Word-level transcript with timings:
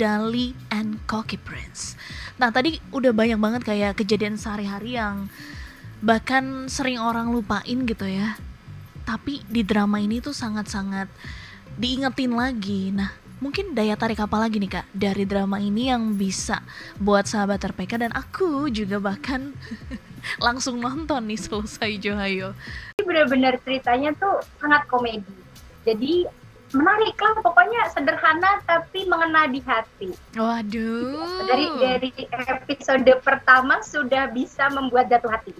Dali 0.00 0.56
and 0.72 0.96
Cocky 1.04 1.36
Prince. 1.36 1.92
Nah 2.40 2.48
tadi 2.48 2.80
udah 2.88 3.12
banyak 3.12 3.36
banget 3.36 3.62
kayak 3.68 4.00
kejadian 4.00 4.40
sehari-hari 4.40 4.96
yang 4.96 5.28
bahkan 6.00 6.72
sering 6.72 6.96
orang 6.96 7.28
lupain 7.28 7.84
gitu 7.84 8.08
ya. 8.08 8.40
Tapi 9.04 9.44
di 9.44 9.60
drama 9.60 10.00
ini 10.00 10.24
tuh 10.24 10.32
sangat-sangat 10.32 11.12
diingetin 11.76 12.32
lagi. 12.32 12.88
Nah 12.96 13.12
mungkin 13.44 13.76
daya 13.76 13.92
tarik 13.92 14.24
apa 14.24 14.40
lagi 14.40 14.56
nih 14.56 14.80
kak 14.80 14.86
dari 14.96 15.28
drama 15.28 15.60
ini 15.60 15.92
yang 15.92 16.16
bisa 16.16 16.64
buat 16.96 17.28
sahabat 17.28 17.60
RPK 17.60 18.00
dan 18.00 18.12
aku 18.16 18.72
juga 18.72 18.96
bahkan 19.04 19.52
langsung 20.46 20.80
nonton 20.80 21.28
nih 21.28 21.40
selesai 21.44 22.00
Johayo. 22.00 22.56
Ini 22.96 23.04
benar-benar 23.04 23.60
ceritanya 23.60 24.16
tuh 24.16 24.40
sangat 24.56 24.88
komedi. 24.88 25.36
Jadi 25.84 26.39
menarik 26.70 27.16
lah 27.18 27.34
pokoknya 27.42 27.82
sederhana 27.90 28.62
tapi 28.66 29.06
mengena 29.06 29.50
di 29.50 29.60
hati. 29.62 30.10
Waduh. 30.38 31.48
Dari 31.50 31.66
dari 31.78 32.10
episode 32.30 33.10
pertama 33.22 33.82
sudah 33.82 34.30
bisa 34.30 34.70
membuat 34.70 35.10
jatuh 35.10 35.30
hati. 35.30 35.52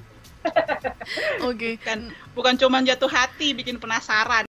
Oke. 1.48 1.77
kan 1.80 2.09
bukan 2.33 2.56
cuma 2.56 2.80
jatuh 2.80 3.11
hati 3.11 3.52
bikin 3.52 3.77
penasaran 3.77 4.48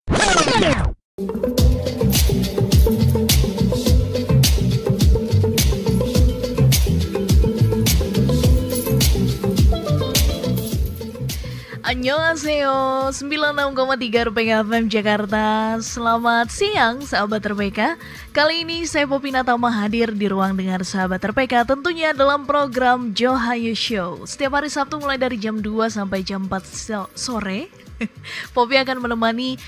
Annyeonghaseyo 11.85 13.13
96,3 13.13 14.25
RPK 14.33 14.49
FM 14.65 14.89
Jakarta. 14.89 15.77
Selamat 15.77 16.49
siang 16.49 17.05
sahabat 17.05 17.45
RPK 17.45 18.01
Kali 18.33 18.65
ini 18.65 18.89
saya 18.89 19.05
Popi 19.05 19.29
Natama 19.29 19.69
hadir 19.69 20.09
di 20.09 20.25
ruang 20.25 20.57
dengar 20.57 20.81
sahabat 20.81 21.21
RPK 21.21 21.69
Tentunya 21.69 22.09
dalam 22.09 22.49
program 22.49 23.13
Johayu 23.13 23.77
Show. 23.77 24.25
Setiap 24.25 24.57
hari 24.57 24.73
Sabtu 24.73 24.97
mulai 24.97 25.21
dari 25.21 25.37
jam 25.37 25.61
2 25.61 25.93
sampai 25.93 26.25
jam 26.25 26.49
4 26.49 26.65
so- 26.65 27.11
sore 27.13 27.69
Popi 28.57 28.81
akan 28.81 29.05
menemani 29.05 29.61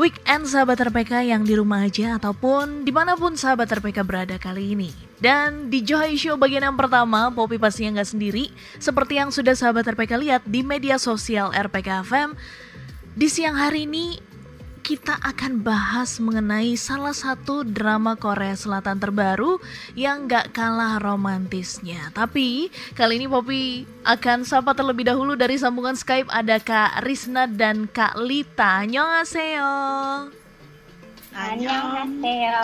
weekend 0.00 0.48
sahabat 0.48 0.80
RPK 0.80 1.28
yang 1.28 1.44
di 1.44 1.60
rumah 1.60 1.84
aja 1.84 2.16
Ataupun 2.16 2.88
di 2.88 2.92
mana 2.96 3.20
pun 3.20 3.36
sahabat 3.36 3.68
RPK 3.68 4.00
berada 4.00 4.40
kali 4.40 4.72
ini 4.72 5.03
dan 5.22 5.70
di 5.70 5.84
Johai 5.84 6.18
Show 6.18 6.34
bagian 6.34 6.66
yang 6.66 6.78
pertama, 6.78 7.30
Poppy 7.30 7.58
pastinya 7.58 8.00
nggak 8.00 8.10
sendiri. 8.10 8.44
Seperti 8.82 9.18
yang 9.18 9.30
sudah 9.30 9.54
sahabat 9.54 9.86
RPK 9.94 10.18
lihat 10.18 10.42
di 10.46 10.66
media 10.66 10.98
sosial 10.98 11.54
RPK 11.54 12.06
FM. 12.06 12.34
Di 13.14 13.30
siang 13.30 13.54
hari 13.54 13.86
ini, 13.86 14.18
kita 14.84 15.16
akan 15.22 15.64
bahas 15.64 16.20
mengenai 16.20 16.76
salah 16.76 17.16
satu 17.16 17.64
drama 17.64 18.20
Korea 18.20 18.52
Selatan 18.52 19.00
terbaru 19.00 19.56
yang 19.96 20.28
nggak 20.28 20.52
kalah 20.52 21.00
romantisnya. 21.00 22.12
Tapi, 22.12 22.68
kali 22.92 23.16
ini 23.16 23.24
Poppy 23.24 23.88
akan 24.04 24.44
sapa 24.44 24.76
terlebih 24.76 25.08
dahulu 25.08 25.40
dari 25.40 25.56
sambungan 25.56 25.96
Skype 25.96 26.28
ada 26.28 26.60
Kak 26.60 27.00
Risna 27.06 27.48
dan 27.48 27.88
Kak 27.88 28.20
Lita. 28.20 28.84
Annyeonghaseyo. 28.84 30.43
Annyeonghaseyo. 31.34 32.62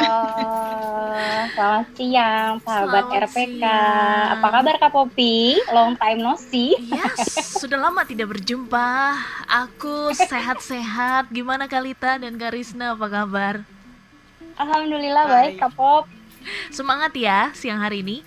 Selamat 1.50 1.86
siang 1.98 2.54
sahabat 2.62 3.04
Selamat 3.10 3.26
RPK. 3.26 3.58
siang. 3.58 4.32
Apa 4.38 4.47
kabar 4.54 4.75
Kak 4.78 4.91
Popi? 4.94 5.58
Long 5.75 5.98
time 5.98 6.22
no 6.22 6.38
see. 6.38 6.78
Yes, 6.78 7.34
sudah 7.58 7.82
lama 7.82 8.06
tidak 8.06 8.31
berjumpa. 8.31 9.19
Aku 9.66 10.14
sehat-sehat. 10.14 11.34
Gimana 11.34 11.66
Kalita 11.66 12.14
dan 12.22 12.38
Karisna 12.38 12.94
apa 12.94 13.10
kabar? 13.10 13.54
Alhamdulillah 14.54 15.25
baik 15.26 15.58
Baik. 15.58 15.66
Kak 15.66 15.72
Pop. 15.75 16.04
Semangat 16.70 17.10
ya 17.19 17.50
siang 17.52 17.82
hari 17.82 18.06
ini. 18.06 18.22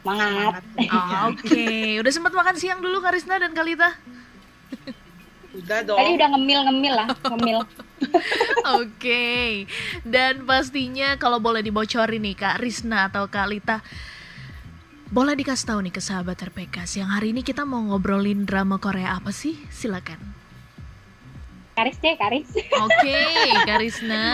Semangat. 0.00 0.64
Oh, 0.88 1.36
Oke, 1.36 2.00
udah 2.00 2.12
sempat 2.12 2.32
makan 2.32 2.56
siang 2.56 2.80
dulu 2.80 3.04
Karisna 3.04 3.36
dan 3.36 3.52
Kalita? 3.52 3.92
udah 5.54 5.86
dong 5.86 6.00
Tadi 6.00 6.10
udah 6.18 6.28
ngemil-ngemil 6.34 6.94
lah, 6.96 7.06
ngemil. 7.28 7.60
Oke, 8.78 9.64
dan 10.02 10.44
pastinya 10.44 11.14
kalau 11.16 11.38
boleh 11.38 11.60
dibocorin 11.60 12.20
nih 12.20 12.34
Kak 12.34 12.56
Risna 12.58 13.08
atau 13.08 13.26
Kak 13.26 13.46
Lita, 13.46 13.78
boleh 15.08 15.34
dikasih 15.34 15.66
tahu 15.68 15.80
nih 15.84 15.94
ke 15.94 16.02
sahabat 16.02 16.40
RPK, 16.42 16.84
siang 16.84 17.08
hari 17.08 17.30
ini 17.30 17.40
kita 17.40 17.62
mau 17.62 17.80
ngobrolin 17.80 18.44
drama 18.44 18.76
Korea 18.76 19.16
apa 19.16 19.30
sih? 19.30 19.54
Silakan. 19.70 20.18
Karis 21.74 21.98
deh, 21.98 22.14
Karis. 22.14 22.50
Oke, 22.54 23.18
Kak 23.68 23.78
Risna. 23.78 24.26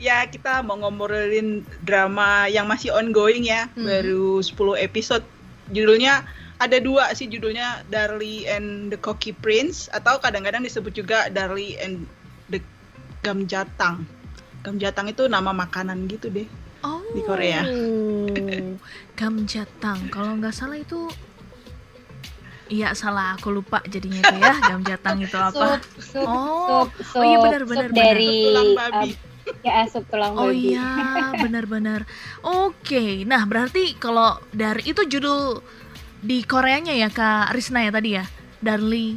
ya 0.00 0.24
kita 0.24 0.64
mau 0.64 0.80
ngobrolin 0.80 1.60
drama 1.84 2.48
yang 2.48 2.64
masih 2.64 2.88
ongoing 2.88 3.44
ya 3.44 3.68
Hmm. 3.76 3.84
baru 3.84 4.40
10 4.40 4.56
episode 4.80 5.20
judulnya 5.68 6.24
ada 6.60 6.76
dua 6.76 7.10
sih 7.10 7.24
judulnya 7.24 7.82
Darlie 7.86 8.44
and 8.44 8.88
the 8.88 8.96
Cocky 8.96 9.32
Prince 9.32 9.88
atau 9.90 10.16
kadang-kadang 10.16 10.60
disebut 10.60 10.92
juga 10.92 11.26
Darlie 11.26 11.74
and 11.76 12.04
the 12.46 12.60
Gamjatang 13.18 14.04
Gamjatang 14.60 15.08
itu 15.08 15.24
nama 15.24 15.50
makanan 15.50 16.04
gitu 16.06 16.28
deh 16.28 16.44
Oh. 16.80 17.04
Di 17.12 17.20
Korea. 17.20 17.60
Gamjatang. 19.12 20.08
Kalau 20.08 20.32
nggak 20.34 20.48
salah 20.50 20.76
itu 20.76 21.12
Iya 22.70 22.94
salah, 22.94 23.34
aku 23.34 23.50
lupa 23.50 23.82
jadinya 23.84 24.22
itu 24.22 24.36
ya 24.38 24.54
Gamjatang 24.70 25.18
itu 25.18 25.34
apa? 25.34 25.76
Sup, 25.76 25.82
sup, 25.98 26.24
Oh. 26.24 26.86
sup, 26.86 26.88
sup, 27.04 27.18
Oh 27.18 27.24
iya, 27.26 27.36
benar, 27.36 27.62
benar, 27.64 27.84
sup 27.84 27.92
benar. 27.92 28.06
dari 28.06 28.30
tulang 28.40 28.70
babi 28.72 29.10
um, 29.10 29.58
ya 29.60 29.76
sup 29.84 30.04
tulang 30.06 30.32
Oh 30.32 30.48
babi. 30.48 30.70
iya, 30.70 30.88
benar-benar. 31.34 32.00
Oke, 32.64 33.04
nah 33.24 33.42
berarti 33.42 33.98
kalau 33.98 34.40
dari 34.48 34.86
itu 34.86 35.02
judul 35.02 35.58
di 36.20 36.44
Koreanya 36.44 36.92
ya 36.92 37.08
Kak 37.08 37.52
Risna 37.52 37.84
ya 37.84 37.90
tadi 37.92 38.10
ya, 38.16 38.24
Darlie. 38.60 39.16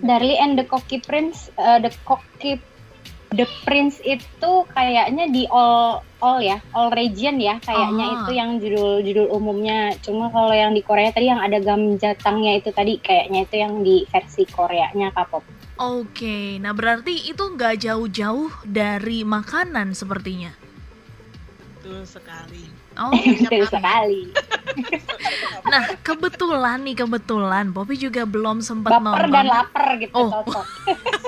Darlie 0.00 0.38
and 0.38 0.54
the 0.54 0.66
Cocky 0.66 1.02
Prince, 1.02 1.50
uh, 1.58 1.78
the 1.78 1.90
Cocky 2.06 2.58
The 3.30 3.46
Prince 3.62 4.02
itu 4.02 4.66
kayaknya 4.74 5.30
di 5.30 5.46
all 5.54 6.02
all 6.18 6.42
ya, 6.42 6.58
all 6.74 6.90
region 6.90 7.38
ya, 7.38 7.62
kayaknya 7.62 8.06
Ah. 8.10 8.14
itu 8.26 8.30
yang 8.34 8.58
judul-judul 8.58 9.30
umumnya. 9.30 9.94
Cuma 10.02 10.34
kalau 10.34 10.50
yang 10.50 10.74
di 10.74 10.82
Korea 10.82 11.14
tadi 11.14 11.30
yang 11.30 11.38
ada 11.38 11.62
gamjatangnya 11.62 12.58
itu 12.58 12.74
tadi 12.74 12.98
kayaknya 12.98 13.46
itu 13.46 13.54
yang 13.62 13.86
di 13.86 14.02
versi 14.10 14.42
Koreanya 14.50 15.14
K-pop. 15.14 15.46
Oke, 15.78 16.58
nah 16.58 16.74
berarti 16.74 17.30
itu 17.30 17.38
nggak 17.54 17.78
jauh-jauh 17.78 18.50
dari 18.66 19.22
makanan 19.22 19.94
sepertinya. 19.94 20.50
betul 21.80 22.04
sekali 22.04 22.68
Oh, 23.00 23.08
Betul 23.40 23.64
sekali. 23.64 24.28
nah 25.64 25.96
kebetulan 26.00 26.84
nih 26.84 26.96
kebetulan 26.96 27.70
Poppy 27.70 27.96
juga 27.96 28.22
belum 28.22 28.60
sempat 28.60 28.92
Baper 28.92 29.24
nonton. 29.24 29.32
dan 29.32 29.46
lapar 29.46 29.86
gitu 29.96 30.12
Oh. 30.14 30.30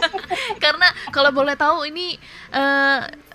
Karena 0.62 0.84
kalau 1.08 1.32
boleh 1.32 1.54
tahu 1.54 1.84
ini 1.84 2.16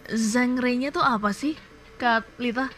genre-nya 0.07 0.89
tuh 0.89 1.01
apa 1.01 1.29
sih, 1.31 1.57
Kak 1.95 2.23
Lita? 2.37 2.69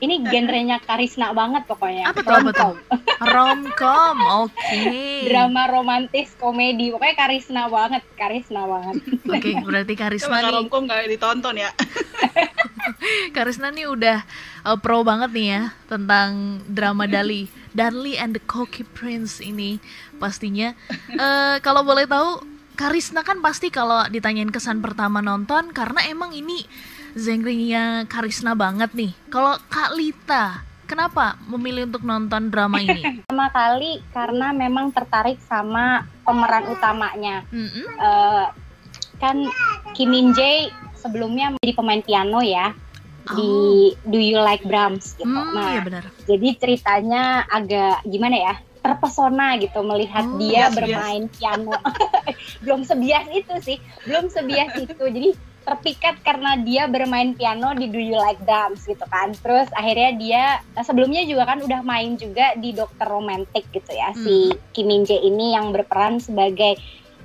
Ini 0.00 0.24
genrenya 0.24 0.80
Karisna 0.80 1.36
banget 1.36 1.68
pokoknya. 1.68 2.08
Apa 2.08 2.24
tuh, 2.24 2.32
apa 2.32 2.50
tuh? 2.56 2.74
Romcom. 3.20 3.20
Romcom, 3.36 4.16
oke. 4.48 4.96
Drama 5.28 5.68
romantis 5.68 6.32
komedi. 6.40 6.88
Pokoknya 6.88 7.16
Karisna 7.20 7.68
banget, 7.68 8.02
Karisna 8.16 8.64
banget. 8.64 8.96
Oke, 9.30 9.52
berarti 9.60 9.94
Karisma 9.94 10.40
kalau 10.40 10.48
nih, 10.48 10.56
romcom 10.66 10.82
nggak 10.88 11.06
ditonton 11.06 11.54
ya 11.54 11.70
Karisna 13.36 13.70
nih 13.70 13.86
udah 13.86 14.18
uh, 14.66 14.78
pro 14.80 15.06
banget 15.06 15.30
nih 15.32 15.46
ya 15.46 15.62
tentang 15.86 16.60
drama 16.66 17.06
Dali, 17.06 17.46
Darlie 17.76 18.18
and 18.18 18.34
the 18.36 18.42
Cocky 18.42 18.82
Prince 18.82 19.38
ini 19.38 19.78
pastinya. 20.18 20.74
Eh, 21.08 21.56
kalau 21.64 21.86
boleh 21.86 22.04
tahu, 22.04 22.42
Karisna 22.76 23.20
kan 23.20 23.44
pasti 23.44 23.68
kalau 23.68 24.08
ditanyain 24.08 24.48
kesan 24.48 24.80
pertama 24.80 25.20
nonton 25.20 25.68
karena 25.72 26.00
emang 26.08 26.32
ini 26.32 26.64
genre-nya 27.14 28.04
Karisna 28.06 28.52
banget 28.54 28.90
nih. 28.92 29.10
Kalau 29.28 29.58
Kak 29.66 29.94
Lita, 29.94 30.60
kenapa 30.84 31.38
memilih 31.46 31.86
untuk 31.86 32.02
nonton 32.02 32.50
drama 32.50 32.78
ini? 32.78 33.02
Pertama 33.26 33.48
kali 33.48 34.02
karena 34.10 34.50
memang 34.50 34.90
tertarik 34.90 35.38
sama 35.42 36.04
pemeran 36.22 36.68
utamanya. 36.68 37.42
Mm-mm. 37.48 37.86
Eh, 37.86 38.46
kan 39.18 39.36
Kim 39.92 40.10
Min 40.10 40.32
Jae 40.32 40.70
sebelumnya 40.96 41.52
jadi 41.58 41.72
pemain 41.72 42.00
piano 42.00 42.40
ya 42.40 42.72
di 43.30 43.52
Do 44.02 44.18
You 44.18 44.40
Like 44.40 44.64
Brahms 44.64 45.14
gitu. 45.14 45.28
Hmm, 45.28 45.54
nah, 45.54 45.70
iya 45.70 45.80
benar. 45.84 46.02
jadi 46.24 46.48
ceritanya 46.56 47.46
agak 47.46 48.02
gimana 48.04 48.36
ya? 48.36 48.54
terpesona 48.80 49.60
gitu 49.60 49.84
melihat 49.84 50.24
Oh, 50.24 50.40
dia 50.40 50.72
bias-bias. 50.72 50.72
bermain 50.72 51.24
piano. 51.28 51.76
belum 52.64 52.80
sebias 52.80 53.28
itu 53.28 53.54
sih, 53.60 53.76
belum 54.08 54.32
sebias 54.32 54.72
itu. 54.72 54.96
Jadi 54.96 55.36
terpikat 55.70 56.18
karena 56.26 56.58
dia 56.58 56.90
bermain 56.90 57.30
piano 57.38 57.70
di 57.78 57.86
Do 57.86 58.02
You 58.02 58.18
Like 58.18 58.42
Drums 58.42 58.82
gitu 58.84 59.06
kan. 59.06 59.30
Terus 59.38 59.70
akhirnya 59.72 60.10
dia 60.18 60.42
eh, 60.74 60.84
sebelumnya 60.84 61.22
juga 61.22 61.46
kan 61.46 61.62
udah 61.62 61.80
main 61.86 62.18
juga 62.18 62.58
di 62.58 62.74
Dokter 62.74 63.06
Romantic 63.06 63.70
gitu 63.70 63.94
ya 63.94 64.10
si 64.18 64.50
Kim 64.74 64.90
Min 64.90 65.06
Jae 65.06 65.22
ini 65.22 65.54
yang 65.54 65.70
berperan 65.70 66.18
sebagai 66.18 66.76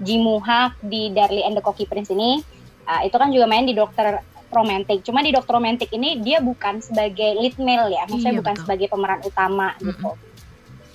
Ji 0.05 0.21
Moo 0.21 0.37
Hak 0.43 0.77
di 0.85 1.09
Darlie 1.09 1.43
and 1.43 1.57
the 1.57 1.63
Cocky 1.65 1.89
Prince 1.89 2.13
ini. 2.13 2.43
Uh, 2.85 3.01
itu 3.01 3.17
kan 3.17 3.33
juga 3.33 3.49
main 3.49 3.65
di 3.65 3.73
Dokter 3.73 4.21
Romantic. 4.53 5.01
Cuma 5.01 5.25
di 5.25 5.33
Dokter 5.33 5.57
Romantic 5.57 5.89
ini 5.91 6.21
dia 6.21 6.37
bukan 6.39 6.79
sebagai 6.79 7.35
lead 7.41 7.57
male 7.57 7.89
ya, 7.91 8.05
maksudnya 8.05 8.37
Iya, 8.37 8.41
bukan 8.45 8.53
betul. 8.53 8.63
sebagai 8.63 8.87
pemeran 8.93 9.19
utama 9.25 9.73
gitu. 9.81 10.13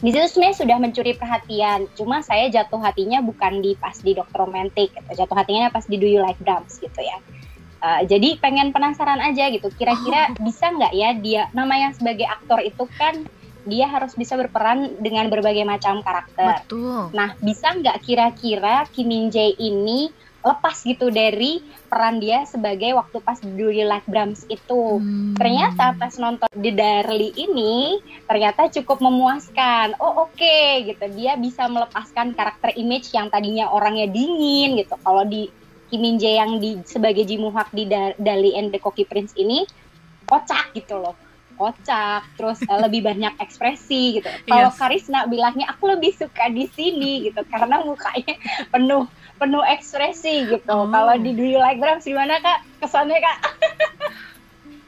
Di 0.00 0.16
situ 0.16 0.26
sebenarnya 0.32 0.56
sudah 0.56 0.76
mencuri 0.80 1.12
perhatian. 1.12 1.84
Cuma 1.92 2.24
saya 2.24 2.48
jatuh 2.48 2.80
hatinya 2.80 3.20
bukan 3.20 3.60
di 3.60 3.76
pas 3.76 3.92
di 4.00 4.16
Dokter 4.16 4.40
Romantic, 4.40 4.96
gitu. 4.96 5.10
jatuh 5.12 5.36
hatinya 5.36 5.68
pas 5.68 5.84
di 5.84 5.96
Do 6.00 6.08
You 6.08 6.24
Like 6.24 6.40
Drums 6.40 6.80
gitu 6.80 7.00
ya. 7.04 7.20
Uh, 7.80 8.04
jadi 8.04 8.36
pengen 8.36 8.76
penasaran 8.76 9.24
aja 9.24 9.48
gitu. 9.48 9.72
Kira-kira 9.72 10.36
bisa 10.36 10.68
nggak 10.68 10.92
ya 10.92 11.10
dia 11.16 11.42
namanya 11.56 11.96
sebagai 11.96 12.28
aktor 12.28 12.60
itu 12.60 12.84
kan 13.00 13.24
dia 13.64 13.88
harus 13.88 14.16
bisa 14.16 14.36
berperan 14.40 15.00
dengan 15.00 15.28
berbagai 15.28 15.64
macam 15.64 16.00
karakter. 16.00 16.64
Betul. 16.64 17.12
Nah, 17.12 17.36
bisa 17.40 17.72
nggak 17.76 18.04
kira-kira 18.04 18.88
Kim 18.92 19.08
Min 19.08 19.28
Jae 19.28 19.52
ini 19.56 20.12
lepas 20.40 20.80
gitu 20.88 21.12
dari 21.12 21.60
peran 21.92 22.16
dia 22.16 22.48
sebagai 22.48 22.96
waktu 22.96 23.20
pas 23.20 23.36
Do 23.44 23.68
You 23.68 23.84
Like 23.84 24.08
Drums 24.08 24.48
itu? 24.48 24.96
Hmm. 24.96 25.36
Ternyata 25.36 25.92
pas 26.00 26.16
nonton 26.16 26.48
The 26.56 26.72
Darlie 26.72 27.36
ini 27.36 28.00
ternyata 28.24 28.72
cukup 28.72 29.04
memuaskan. 29.04 30.00
Oh 30.00 30.24
oke 30.28 30.56
gitu, 30.88 31.04
dia 31.12 31.36
bisa 31.36 31.68
melepaskan 31.68 32.32
karakter 32.32 32.72
image 32.80 33.12
yang 33.12 33.28
tadinya 33.28 33.68
orangnya 33.68 34.08
dingin 34.08 34.80
gitu. 34.80 34.96
Kalau 35.04 35.28
di 35.28 35.52
Kim 35.90 36.00
Min 36.00 36.16
Jae 36.16 36.38
yang 36.38 36.56
di 36.56 36.78
sebagai 36.84 37.22
Ji 37.22 37.36
Moo 37.36 37.50
Hak 37.50 37.68
di 37.70 37.84
Da- 37.84 38.14
Darlie 38.16 38.54
and 38.54 38.70
the 38.70 38.78
Cocky 38.78 39.02
Prince 39.02 39.34
ini 39.34 39.66
kocak 40.22 40.70
gitu 40.72 40.96
loh 40.96 41.18
kocak 41.52 42.24
terus 42.34 42.62
eh, 42.62 42.78
lebih 42.80 43.02
banyak 43.02 43.34
ekspresi 43.36 44.16
gitu 44.16 44.30
kalau 44.44 44.70
Yes. 44.70 44.78
Karisna 44.78 45.26
bilangnya 45.26 45.68
aku 45.68 45.90
lebih 45.90 46.14
suka 46.14 46.48
di 46.48 46.64
sini 46.66 47.26
gitu 47.26 47.42
karena 47.44 47.80
mukanya 47.80 48.38
penuh 48.72 49.04
penuh 49.36 49.64
ekspresi 49.66 50.48
gitu 50.48 50.70
Oh. 50.70 50.86
kalau 50.86 51.18
di 51.18 51.30
Do 51.30 51.42
You 51.42 51.58
Like 51.58 51.76
Drums 51.76 52.02
gimana 52.02 52.38
kak 52.38 52.62
kesannya 52.78 53.18
kak 53.18 53.38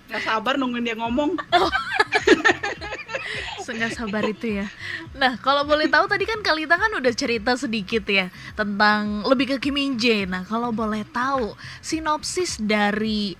Gak 0.04 0.28
sabar 0.28 0.54
nungguin 0.54 0.84
dia 0.84 0.92
ngomong. 0.92 1.40
Nggak 3.70 3.92
sabar 3.94 4.24
itu 4.26 4.62
ya. 4.62 4.66
Nah, 5.22 5.36
kalau 5.38 5.62
boleh 5.62 5.86
tahu 5.86 6.08
tadi 6.08 6.24
kan 6.24 6.40
Kalita 6.40 6.74
kan 6.74 6.88
udah 6.98 7.12
cerita 7.14 7.52
sedikit 7.54 8.02
ya 8.08 8.32
tentang 8.58 9.22
lebih 9.28 9.54
ke 9.54 9.68
Kim 9.68 9.76
Min 9.76 9.94
Jae. 10.00 10.24
Nah, 10.26 10.42
kalau 10.42 10.72
boleh 10.72 11.06
tahu 11.06 11.54
sinopsis 11.84 12.58
dari 12.58 13.36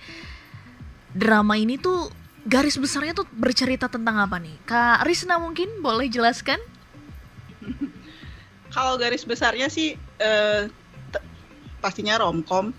drama 1.17 1.57
ini 1.59 1.81
tuh 1.81 2.13
garis 2.45 2.77
besarnya 2.79 3.15
tuh 3.15 3.27
bercerita 3.33 3.87
tentang 3.89 4.19
apa 4.19 4.39
nih? 4.39 4.55
Kak 4.67 5.07
Risna 5.07 5.39
mungkin 5.39 5.81
boleh 5.81 6.11
jelaskan? 6.11 6.59
Kalau 8.75 8.97
garis 8.97 9.23
besarnya 9.29 9.69
sih 9.69 9.95
eh, 10.19 10.63
te- 11.13 11.27
pastinya 11.79 12.17
romcom. 12.19 12.73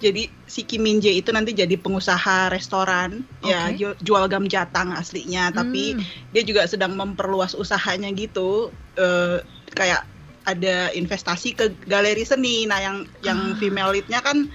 Jadi 0.00 0.32
si 0.48 0.64
Kim 0.64 0.80
Min 0.80 0.96
Jae 0.98 1.20
itu 1.20 1.28
nanti 1.28 1.52
jadi 1.52 1.76
pengusaha 1.76 2.48
restoran, 2.48 3.20
ya 3.44 3.68
Oke. 3.68 3.76
ju- 3.76 3.98
jual 4.00 4.24
gam 4.26 4.48
jatang 4.48 4.96
aslinya, 4.96 5.52
tapi 5.52 5.92
Hmm. 5.92 6.02
dia 6.32 6.40
juga 6.40 6.64
sedang 6.64 6.96
memperluas 6.96 7.52
usahanya 7.52 8.08
gitu. 8.16 8.72
eh, 8.98 9.38
kayak 9.70 10.02
ada 10.44 10.90
investasi 10.92 11.54
ke 11.54 11.72
galeri 11.86 12.26
seni. 12.26 12.66
Nah, 12.66 12.82
yang 12.82 12.96
yang 13.22 13.54
Ah. 13.54 13.56
female 13.56 13.94
lead-nya 13.94 14.20
kan 14.20 14.50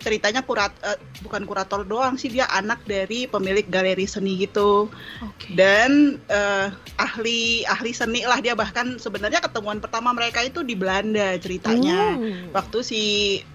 ceritanya 0.00 0.40
kurat 0.40 0.72
eh, 0.80 0.96
bukan 1.20 1.44
kurator 1.44 1.84
doang 1.84 2.16
sih 2.16 2.26
dia 2.26 2.48
anak 2.48 2.80
dari 2.82 3.24
pemilik 3.24 3.62
galeri 3.64 4.04
seni 4.04 4.34
gitu 4.36 4.88
Oke. 5.20 5.52
dan 5.52 6.16
eh, 6.26 6.66
ahli 6.96 7.40
ahli 7.64 7.92
seni 7.92 8.24
lah 8.24 8.40
dia 8.40 8.52
bahkan 8.52 8.96
sebenarnya 8.96 9.38
ketemuan 9.38 9.78
pertama 9.78 10.10
mereka 10.10 10.40
itu 10.40 10.60
di 10.60 10.72
Belanda 10.74 11.36
ceritanya 11.36 11.98
Oh. 12.10 12.18
waktu 12.52 12.78
si 12.80 13.02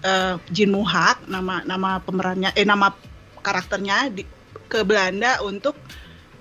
eh, 0.00 0.34
Jin 0.48 0.70
Moo 0.70 0.82
Hak 0.82 1.26
nama 1.26 1.60
nama 1.62 1.98
pemerannya 1.98 2.54
eh 2.54 2.62
nama 2.62 2.94
karakternya 3.38 4.08
di, 4.08 4.22
ke 4.66 4.80
Belanda 4.80 5.38
untuk 5.40 5.74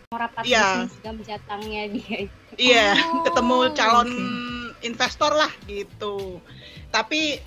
rapat 0.08 0.46
Iya. 0.46 0.86
bisnis 0.88 1.28
jatangnya 1.28 1.82
dia 1.92 2.18
iya 2.56 2.88
Oh, 2.96 3.26
ketemu 3.26 3.58
calon 3.74 4.10
oke. 4.10 4.80
investor 4.82 5.34
lah 5.34 5.50
gitu 5.66 6.40
tapi 6.88 7.42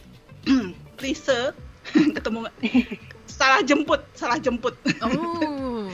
Lise 0.99 1.55
ketemu 2.17 2.49
salah 3.25 3.61
jemput 3.63 4.01
salah 4.13 4.39
jemput 4.39 4.75
Oh. 5.01 5.87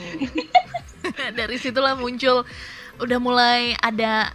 Dari 1.37 1.57
situlah 1.57 1.93
muncul 1.93 2.41
udah 2.97 3.19
mulai 3.19 3.75
ada 3.77 4.33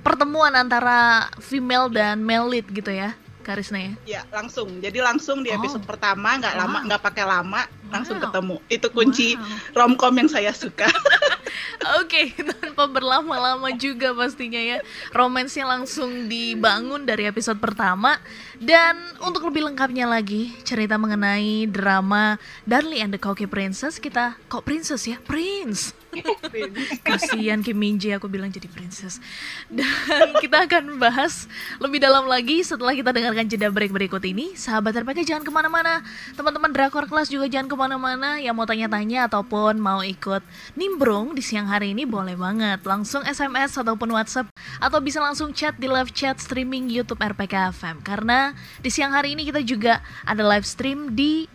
pertemuan 0.00 0.52
antara 0.52 1.28
female 1.40 1.88
dan 1.88 2.20
male 2.20 2.48
lead 2.48 2.66
gitu 2.68 2.88
ya, 2.88 3.12
Karisna 3.40 3.78
ya. 3.78 3.92
Ya 4.04 4.20
langsung. 4.28 4.80
Jadi 4.80 4.98
langsung 5.00 5.40
di 5.40 5.48
Oh. 5.48 5.56
episode 5.56 5.84
pertama 5.84 6.36
nggak 6.36 6.54
lama 6.56 6.78
Wow. 6.80 6.86
nggak 6.88 7.02
pakai 7.02 7.24
lama 7.24 7.62
langsung 7.88 8.16
Wow. 8.20 8.24
ketemu. 8.28 8.56
Itu 8.68 8.86
kunci 8.90 9.28
Wow. 9.36 9.76
romcom 9.76 10.14
yang 10.16 10.28
saya 10.28 10.52
suka. 10.52 10.88
Oke, 12.00 12.36
tanpa 12.36 12.84
berlama-lama 12.86 13.72
juga 13.72 14.12
pastinya 14.12 14.60
ya. 14.60 14.84
Romansnya 15.10 15.64
langsung 15.64 16.28
dibangun 16.28 17.02
dari 17.02 17.24
episode 17.24 17.56
pertama. 17.56 18.20
Dan 18.60 19.00
untuk 19.24 19.48
lebih 19.48 19.72
lengkapnya 19.72 20.04
lagi, 20.04 20.52
cerita 20.68 21.00
mengenai 21.00 21.64
drama 21.64 22.36
Darlie 22.68 23.00
and 23.00 23.08
the 23.08 23.16
Cocky 23.16 23.48
Princess, 23.48 23.96
kita 23.96 24.36
kok 24.52 24.68
princess 24.68 25.08
ya? 25.08 25.16
Prince. 25.16 25.96
Kasihan 27.06 27.62
Kim 27.62 27.78
Min 27.78 27.96
Jae 27.96 28.18
aku 28.18 28.26
bilang 28.26 28.50
jadi 28.50 28.66
princess. 28.66 29.22
Dan 29.70 29.88
kita 30.44 30.66
akan 30.66 30.98
bahas 30.98 31.46
lebih 31.78 32.02
dalam 32.02 32.26
lagi 32.26 32.60
setelah 32.66 32.92
kita 32.92 33.14
dengarkan 33.14 33.46
jeda 33.46 33.70
break 33.70 33.94
berikut 33.94 34.22
ini. 34.26 34.52
Sahabat 34.58 34.92
RPK 34.92 35.22
jangan 35.24 35.44
ke 35.46 35.52
mana-mana. 35.54 36.02
Teman-teman 36.34 36.70
Drakor 36.74 37.06
Kelas 37.06 37.30
juga 37.30 37.46
jangan 37.46 37.70
ke 37.70 37.76
mana-mana. 37.78 38.42
Yang 38.42 38.54
mau 38.58 38.66
tanya-tanya 38.66 39.30
ataupun 39.30 39.78
mau 39.78 40.02
ikut 40.02 40.42
nimbrung 40.74 41.32
di 41.32 41.42
siang 41.42 41.70
hari 41.70 41.94
ini 41.94 42.04
boleh 42.04 42.34
banget. 42.34 42.82
Langsung 42.84 43.22
SMS 43.22 43.78
ataupun 43.78 44.10
WhatsApp. 44.10 44.50
Atau 44.82 44.98
bisa 45.00 45.22
langsung 45.22 45.54
chat 45.54 45.78
di 45.78 45.86
live 45.86 46.10
chat 46.10 46.36
streaming 46.42 46.90
Youtube 46.90 47.22
RPK 47.22 47.70
FM. 47.70 48.02
Karena 48.02 48.49
di 48.80 48.90
siang 48.92 49.12
hari 49.12 49.34
ini 49.34 49.46
kita 49.48 49.60
juga 49.64 50.00
ada 50.26 50.42
live 50.44 50.66
stream 50.66 51.12
di 51.14 51.46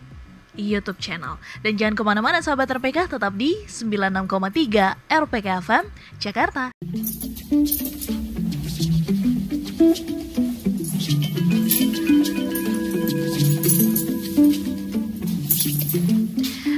YouTube 0.56 0.98
channel. 0.98 1.36
Dan 1.60 1.76
jangan 1.76 1.94
ke 1.94 2.02
mana-mana 2.02 2.40
sahabat 2.40 2.72
RPK, 2.80 3.12
tetap 3.12 3.36
di 3.36 3.54
96,3 3.68 4.96
RPK 5.06 5.48
FM, 5.62 5.84
Jakarta. 6.18 6.72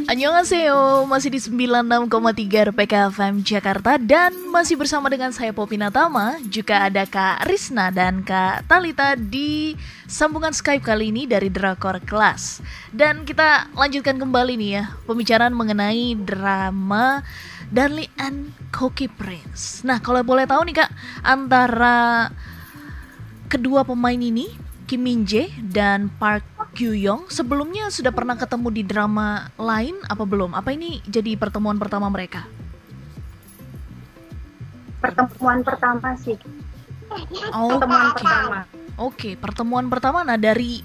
Annyeonghaseyo, 0.09 1.05
masih 1.05 1.29
di 1.29 1.37
96,3 1.37 2.73
RPK 2.73 3.13
FM 3.13 3.45
Jakarta 3.45 4.01
dan 4.01 4.33
masih 4.49 4.81
bersama 4.81 5.13
dengan 5.13 5.37
saya 5.37 5.53
Popi 5.53 5.77
Natama, 5.77 6.41
juga 6.49 6.89
ada 6.89 7.05
Kak 7.05 7.45
Risna 7.45 7.93
dan 7.93 8.25
Kak 8.25 8.65
Talita 8.65 9.13
di 9.21 9.77
sambungan 10.09 10.57
Skype 10.57 10.81
kali 10.81 11.13
ini 11.13 11.29
dari 11.29 11.53
Drakor 11.53 12.01
Kelas. 12.09 12.65
Dan 12.89 13.29
kita 13.29 13.69
lanjutkan 13.77 14.17
kembali 14.17 14.57
nih 14.57 14.71
ya, 14.81 14.85
pembicaraan 15.05 15.53
mengenai 15.53 16.17
drama 16.17 17.21
Darlie 17.69 18.09
and 18.17 18.57
Cookie 18.73 19.13
Prince. 19.13 19.85
Nah, 19.85 20.01
kalau 20.01 20.25
boleh 20.25 20.49
tahu 20.49 20.73
nih 20.73 20.89
Kak, 20.89 20.91
antara 21.21 22.33
kedua 23.53 23.85
pemain 23.85 24.17
ini, 24.17 24.57
Kim 24.89 25.05
Min 25.05 25.29
Jae 25.29 25.53
dan 25.61 26.09
Park 26.17 26.58
Gyu 26.79 26.95
Young, 26.95 27.27
sebelumnya 27.27 27.91
sudah 27.91 28.15
pernah 28.15 28.39
ketemu 28.39 28.71
di 28.71 28.83
drama 28.87 29.51
lain 29.59 29.99
apa 30.07 30.23
belum? 30.23 30.55
Apa 30.55 30.71
ini 30.79 31.03
jadi 31.11 31.35
pertemuan 31.35 31.75
pertama 31.75 32.07
mereka? 32.07 32.47
pertemuan 34.99 35.63
pertama 35.63 36.15
sih 36.19 36.37
Oh, 37.55 37.79
pertemuan 37.79 38.13
oke. 38.13 38.21
pertama 38.21 38.61
Oke, 38.99 39.31
pertemuan 39.39 39.87
pertama 39.87 40.27
nah 40.27 40.35
dari 40.35 40.83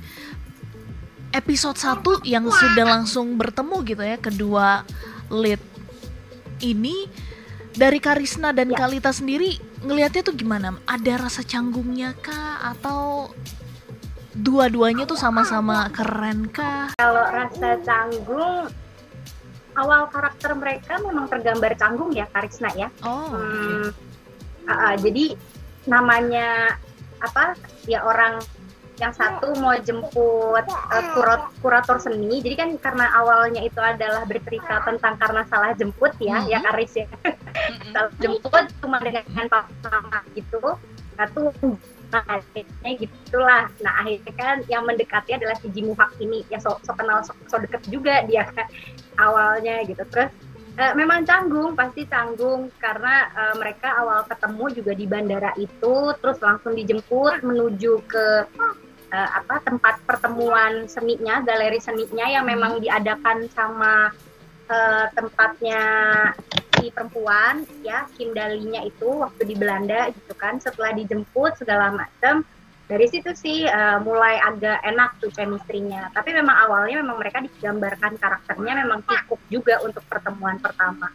episode 1.34 1.82
1 1.82 2.22
yang 2.30 2.46
sudah 2.46 2.86
langsung 2.86 3.34
bertemu 3.34 3.76
gitu 3.90 4.04
ya 4.06 4.18
kedua 4.22 4.86
lead 5.34 5.58
ini 6.62 7.10
dari 7.74 7.98
Karisna 7.98 8.54
dan 8.54 8.70
Ya. 8.70 8.78
Kalita 8.78 9.10
sendiri 9.10 9.58
ngelihatnya 9.82 10.22
tuh 10.30 10.38
gimana? 10.38 10.78
Ada 10.86 11.26
rasa 11.26 11.42
canggungnya 11.42 12.14
kah 12.22 12.62
atau 12.70 13.34
dua-duanya 14.34 15.06
tuh 15.06 15.16
sama-sama 15.16 15.90
keren 15.94 16.50
kah? 16.50 16.94
kalau 16.98 17.24
rasa 17.30 17.78
canggung 17.82 18.70
awal 19.74 20.06
karakter 20.10 20.54
mereka 20.54 21.02
memang 21.02 21.26
tergambar 21.26 21.74
canggung 21.74 22.14
ya 22.14 22.26
Karisna 22.30 22.70
ya 22.74 22.90
Oh. 23.02 23.30
Hmm, 23.30 23.90
ah, 24.66 24.72
ah, 24.72 24.94
jadi 24.98 25.34
namanya 25.86 26.78
apa 27.20 27.58
ya 27.86 28.02
orang 28.02 28.38
yang 29.02 29.10
satu 29.10 29.58
mau 29.58 29.74
jemput 29.82 30.62
uh, 30.70 31.04
kurat, 31.18 31.50
kurator 31.66 31.98
seni. 31.98 32.46
Jadi 32.46 32.54
kan 32.54 32.70
karena 32.78 33.10
awalnya 33.18 33.66
itu 33.66 33.82
adalah 33.82 34.22
bercerita 34.22 34.86
tentang 34.86 35.18
karena 35.18 35.42
salah 35.50 35.74
jemput 35.74 36.14
ya, 36.22 36.46
Mhm. 36.46 36.48
ya 36.54 36.60
Karis 36.62 36.94
ya. 36.94 37.08
salah 37.94 38.14
jemput 38.22 38.70
cuma 38.78 39.02
dengan 39.02 39.50
papa 39.50 40.22
gitu. 40.38 40.62
Satu 41.18 41.50
akhirnya 42.14 42.92
gitulah. 43.00 43.66
Nah 43.82 43.94
akhirnya 44.06 44.34
kan 44.38 44.58
yang 44.70 44.86
mendekati 44.86 45.38
adalah 45.38 45.58
si 45.58 45.74
Jimuhak 45.74 46.14
ini 46.22 46.46
ya 46.54 46.62
so, 46.62 46.78
so 46.86 46.94
kenal 46.94 47.26
so, 47.26 47.34
so 47.50 47.58
deket 47.58 47.82
juga 47.90 48.22
dia 48.30 48.46
kan 48.54 48.70
awalnya 49.18 49.82
gitu. 49.90 50.06
Terus 50.14 50.30
eh, 50.78 50.94
memang 50.94 51.26
canggung 51.26 51.74
pasti 51.74 52.06
canggung 52.06 52.70
karena 52.78 53.30
eh, 53.34 53.56
mereka 53.58 53.98
awal 53.98 54.26
ketemu 54.30 54.66
juga 54.74 54.92
di 54.94 55.06
bandara 55.10 55.52
itu 55.58 55.96
terus 56.22 56.38
langsung 56.42 56.78
dijemput 56.78 57.42
menuju 57.42 57.94
ke 58.06 58.26
eh, 59.14 59.30
apa 59.34 59.62
tempat 59.62 60.02
pertemuan 60.06 60.90
seninya 60.90 61.42
galeri 61.46 61.78
seninya 61.78 62.26
yang 62.26 62.46
memang 62.46 62.82
diadakan 62.82 63.46
sama 63.54 64.10
eh, 64.70 65.06
tempatnya 65.14 65.82
si 66.84 66.92
perempuan 66.92 67.64
ya 67.80 68.04
Kim 68.20 68.36
Dalinya 68.36 68.84
itu 68.84 69.08
waktu 69.08 69.48
di 69.48 69.56
Belanda 69.56 70.12
gitu 70.12 70.36
kan. 70.36 70.60
Setelah 70.60 70.92
dijemput 70.92 71.56
segala 71.56 71.96
macam 71.96 72.44
dari 72.92 73.08
situ 73.08 73.32
sih 73.32 73.64
eh, 73.64 73.98
mulai 74.04 74.44
agak 74.44 74.84
enak 74.84 75.16
tuh 75.24 75.32
chemistry-nya. 75.32 76.12
Tapi 76.12 76.36
memang 76.36 76.68
awalnya 76.68 77.00
memang 77.00 77.16
mereka 77.24 77.40
digambarkan 77.40 78.20
karakternya 78.20 78.84
memang 78.84 79.00
kikuk 79.08 79.40
juga 79.48 79.80
untuk 79.80 80.04
pertemuan 80.12 80.60
pertama. 80.60 81.08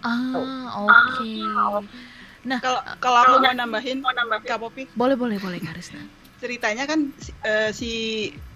Ah, 0.00 0.88
oke. 0.88 1.32
Kalau 2.44 2.80
kalau 3.00 3.18
aku 3.24 3.34
mau 3.40 3.52
nambahin, 3.56 4.04
Kak 4.44 4.60
Popi, 4.60 4.88
Boleh, 4.96 5.16
boleh, 5.16 5.36
boleh, 5.40 5.60
Karisna. 5.60 6.00
ceritanya 6.44 6.84
kan 6.84 7.08
si, 7.16 7.32
eh, 7.40 7.72
si 7.72 7.92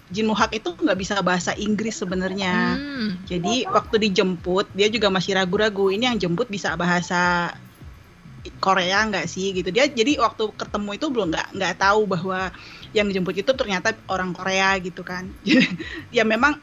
Jin 0.09 0.25
Woo-hak 0.25 0.57
itu 0.57 0.73
nggak 0.73 0.97
bisa 0.97 1.21
bahasa 1.21 1.53
Inggris 1.53 2.01
sebenarnya. 2.01 2.75
Hmm. 2.75 3.09
Jadi 3.29 3.69
waktu 3.69 4.09
dijemput 4.09 4.65
dia 4.73 4.89
juga 4.89 5.13
masih 5.13 5.37
ragu-ragu. 5.37 5.93
Ini 5.93 6.13
yang 6.13 6.17
jemput 6.17 6.49
bisa 6.49 6.73
bahasa 6.73 7.53
Korea 8.57 9.05
nggak 9.05 9.29
sih 9.29 9.53
gitu. 9.53 9.69
Dia 9.69 9.85
jadi 9.85 10.17
waktu 10.17 10.49
ketemu 10.57 10.89
itu 10.97 11.05
belum 11.13 11.27
nggak 11.29 11.47
nggak 11.53 11.75
tahu 11.77 12.09
bahwa 12.09 12.49
yang 12.95 13.05
dijemput 13.05 13.37
itu 13.37 13.51
ternyata 13.53 13.93
orang 14.09 14.33
Korea 14.33 14.73
gitu 14.81 15.05
kan. 15.05 15.29
ya 16.15 16.25
memang 16.25 16.57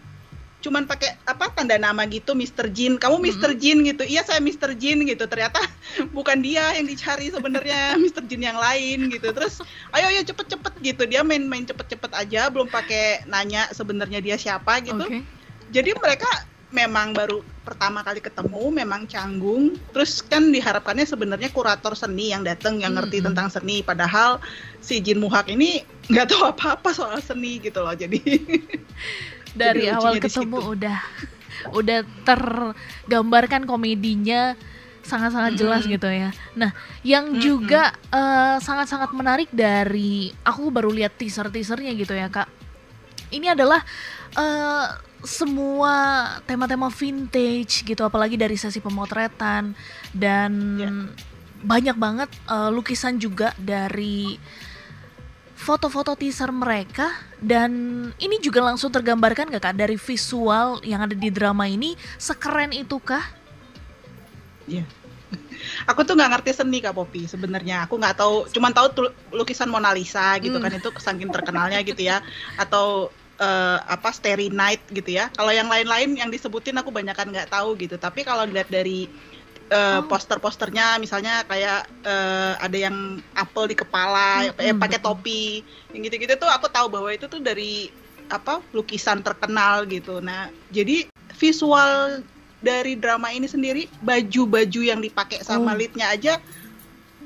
cuman 0.67 0.91
pakai 0.91 1.15
apa 1.31 1.55
tanda 1.55 1.79
nama 1.79 2.03
gitu 2.11 2.35
Mr. 2.35 2.67
Jin. 2.75 2.99
Kamu 2.99 3.23
Mr. 3.23 3.55
Jin 3.55 3.87
gitu. 3.87 4.03
Iya 4.03 4.27
saya 4.27 4.43
Mr. 4.43 4.75
Jin 4.75 5.07
gitu. 5.07 5.31
Ternyata 5.31 5.63
bukan 6.17 6.43
dia 6.43 6.75
yang 6.75 6.91
dicari 6.91 7.31
sebenarnya 7.31 7.95
Mr. 8.03 8.27
Jin 8.27 8.43
yang 8.43 8.59
lain 8.59 9.15
gitu. 9.15 9.31
Terus 9.31 9.63
ayo 9.95 10.11
ayo 10.11 10.27
cepet-cepet 10.27 10.75
gitu. 10.83 11.07
Dia 11.07 11.23
main-main 11.23 11.63
cepet-cepet 11.63 12.11
aja 12.11 12.51
belum 12.51 12.67
pakai 12.67 13.29
nanya 13.29 13.69
sebenarnya 13.71 14.25
dia 14.25 14.37
siapa 14.41 14.81
gitu 14.81 15.05
Oke. 15.05 15.21
jadi 15.69 15.93
mereka 15.93 16.29
memang 16.75 17.15
baru 17.15 17.45
pertama 17.63 18.03
kali 18.03 18.19
ketemu 18.19 18.75
memang 18.75 19.07
canggung 19.07 19.79
terus 19.95 20.19
kan 20.19 20.51
diharapkannya 20.51 21.07
sebenarnya 21.07 21.53
kurator 21.55 21.95
seni 21.95 22.35
yang 22.35 22.43
datang 22.43 22.83
yang 22.83 22.99
ngerti 22.99 23.23
Mm-mm. 23.23 23.33
tentang 23.33 23.49
seni 23.53 23.87
padahal 23.87 24.43
si 24.83 24.99
Jin 24.99 25.23
Muhak 25.23 25.47
ini 25.47 25.87
nggak 26.11 26.27
tahu 26.33 26.43
apa-apa 26.43 26.91
soal 26.91 27.23
seni 27.23 27.63
gitu 27.63 27.85
loh 27.85 27.95
jadi 27.95 28.19
Dari 29.63 29.89
Jadi 29.89 29.95
awal 29.97 30.13
ketemu 30.21 30.59
udah 30.77 30.99
udah 31.73 31.99
tergambarkan 32.23 33.65
komedinya 33.65 34.55
sangat-sangat 35.07 35.55
jelas 35.55 35.87
gitu 35.87 36.11
ya. 36.11 36.35
Nah, 36.59 36.75
yang 37.07 37.31
Mm-mm. 37.31 37.43
juga 37.43 37.95
eh, 38.11 38.59
sangat-sangat 38.59 39.15
menarik 39.15 39.47
dari 39.55 40.35
aku 40.43 40.69
baru 40.75 40.91
lihat 40.91 41.15
teaser-teasernya 41.15 41.95
gitu 41.95 42.11
ya, 42.11 42.27
Kak. 42.27 42.51
Ini 43.31 43.55
adalah 43.55 43.87
eh, 44.35 44.87
semua 45.23 45.95
tema-tema 46.45 46.91
vintage 46.91 47.87
gitu, 47.87 48.03
apalagi 48.03 48.35
dari 48.35 48.59
sesi 48.59 48.83
pemotretan 48.83 49.75
dan 50.11 50.53
Ya. 50.77 50.91
banyak 51.63 51.97
banget 51.97 52.31
eh, 52.51 52.71
lukisan 52.75 53.23
juga 53.23 53.55
dari 53.57 54.37
foto-foto 55.67 56.15
teaser 56.15 56.55
mereka 56.55 57.11
dan 57.43 57.71
ini 58.23 58.39
juga 58.39 58.63
langsung 58.63 58.95
tergambarkan 58.95 59.51
gak 59.51 59.75
kak 59.75 59.75
dari 59.75 59.99
visual 59.99 60.79
yang 60.87 61.03
ada 61.03 61.19
di 61.19 61.27
drama 61.27 61.67
ini? 61.67 61.99
Sekeren 62.15 62.71
itu 62.71 63.03
kah? 63.03 63.27
aku 65.91 66.07
tuh 66.07 66.15
nggak 66.15 66.31
ngerti 66.39 66.51
seni 66.55 66.79
kak 66.79 66.95
Popi 66.95 67.27
sebenarnya. 67.27 67.83
Aku 67.91 67.99
nggak 67.99 68.15
tahu 68.15 68.47
cuman 68.55 68.71
tahu 68.71 69.11
lukisan 69.35 69.67
Mona 69.67 69.91
Lisa 69.91 70.39
gitu 70.39 70.55
Hmm. 70.59 70.71
kan 70.71 70.73
itu 70.79 70.91
saking 71.03 71.31
terkenalnya 71.35 71.83
gitu 71.83 71.99
ya. 71.99 72.23
Atau 72.55 73.11
eh, 73.37 73.79
apa 73.85 74.15
Starry 74.15 74.49
Night 74.49 74.87
gitu 74.95 75.19
ya. 75.19 75.29
Kalau 75.35 75.51
yang 75.51 75.67
lain-lain 75.67 76.15
yang 76.15 76.31
disebutin 76.31 76.79
aku 76.79 76.95
banyakan 76.95 77.35
nggak 77.35 77.51
tahu 77.51 77.75
gitu. 77.77 77.99
Tapi 77.99 78.23
kalau 78.23 78.47
dilihat 78.47 78.71
dari 78.71 79.11
eh, 79.67 79.99
Oh. 79.99 80.07
poster-posternya 80.07 80.97
misalnya 80.97 81.43
kayak 81.43 81.87
eh, 82.03 82.53
ada 82.57 82.79
yang 82.79 82.97
apel 83.35 83.67
di 83.67 83.75
kepala 83.75 84.47
Hmm, 84.47 84.55
eh, 84.59 84.71
hmm, 84.71 84.79
pakai 84.79 84.99
topi 84.99 85.61
yang 85.91 86.03
gitu-gitu 86.03 86.37
tuh 86.37 86.47
aku 86.47 86.67
tahu 86.69 86.87
bahwa 86.89 87.11
itu 87.11 87.27
tuh 87.27 87.39
dari 87.39 87.91
apa 88.27 88.59
lukisan 88.71 89.23
terkenal 89.23 89.87
gitu 89.87 90.19
nah 90.19 90.47
jadi 90.71 91.07
visual 91.37 92.23
dari 92.59 92.95
drama 92.95 93.31
ini 93.31 93.47
sendiri 93.47 93.87
baju-baju 94.01 94.81
yang 94.83 94.99
dipakai 94.99 95.43
sama 95.43 95.73
Oh. 95.73 95.77
leadnya 95.77 96.11
aja 96.11 96.39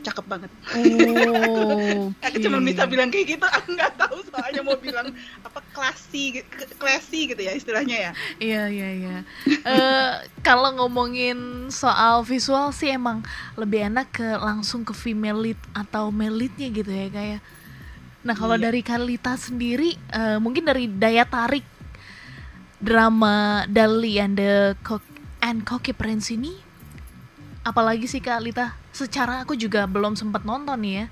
cakep 0.01 0.25
banget. 0.25 0.51
Oh, 0.73 2.09
Aku 2.27 2.37
cuma 2.39 2.59
bisa 2.61 2.85
bilang 2.85 3.09
kayak 3.09 3.37
gitu, 3.37 3.47
aku 3.47 3.73
nggak 3.73 3.93
tahu 3.97 4.19
soalnya 4.27 4.61
mau 4.61 4.77
bilang 4.77 5.13
apa 5.41 5.61
classy, 5.71 6.41
classy 6.77 7.29
gitu 7.29 7.41
ya 7.41 7.53
istilahnya 7.53 7.97
ya. 8.09 8.13
Iya 8.37 8.63
iya 8.67 8.89
iya. 8.97 9.17
Eh, 9.47 10.11
kalau 10.41 10.73
ngomongin 10.75 11.37
soal 11.69 12.23
visual 12.23 12.71
sih 12.71 12.91
emang 12.91 13.21
lebih 13.55 13.87
enak 13.87 14.09
ke 14.11 14.29
langsung 14.37 14.83
ke 14.83 14.93
female 14.93 15.39
lead 15.39 15.61
atau 15.73 16.09
male 16.09 16.35
leadnya 16.37 16.69
gitu 16.69 16.89
ya 16.89 17.09
kayak. 17.09 17.41
Nah 18.21 18.37
kalau 18.37 18.57
Iya. 18.57 18.69
dari 18.69 18.81
Kalita 18.81 19.37
sendiri 19.37 19.97
eh, 20.11 20.37
mungkin 20.37 20.65
dari 20.65 20.85
daya 20.87 21.25
tarik 21.25 21.65
drama 22.81 23.65
Dali 23.67 24.17
and 24.17 24.37
the 24.37 24.77
Cock 24.81 25.05
and 25.41 25.65
Cocky 25.65 25.93
Prince 25.93 26.33
ini 26.33 26.70
apalagi 27.65 28.07
sih 28.09 28.23
Kak 28.23 28.41
Lita? 28.43 28.73
Secara 28.91 29.45
aku 29.45 29.55
juga 29.55 29.85
belum 29.87 30.17
sempat 30.17 30.43
nonton 30.45 30.79
nih 30.81 30.95
ya. 31.05 31.07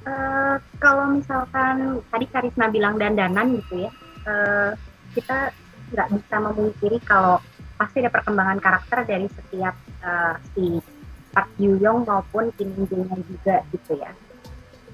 Eh, 0.00 0.56
kalau 0.80 1.12
misalkan 1.12 2.00
tadi 2.08 2.26
Karisma 2.32 2.72
bilang 2.72 2.96
dandanan 2.96 3.60
gitu 3.60 3.84
ya, 3.84 3.90
eh, 4.24 4.70
kita 5.12 5.52
nggak 5.92 6.08
bisa 6.16 6.36
memungkiri 6.40 6.98
kalau 7.04 7.42
pasti 7.76 8.00
ada 8.00 8.12
perkembangan 8.12 8.60
karakter 8.60 9.04
dari 9.04 9.28
setiap 9.28 9.76
eh, 10.00 10.34
si 10.56 10.80
Park 11.30 11.52
Yoo 11.60 11.76
Young 11.76 12.08
maupun 12.08 12.48
Kim 12.56 12.72
Min 12.74 12.88
juga 13.28 13.60
gitu 13.70 13.92
ya. 14.00 14.10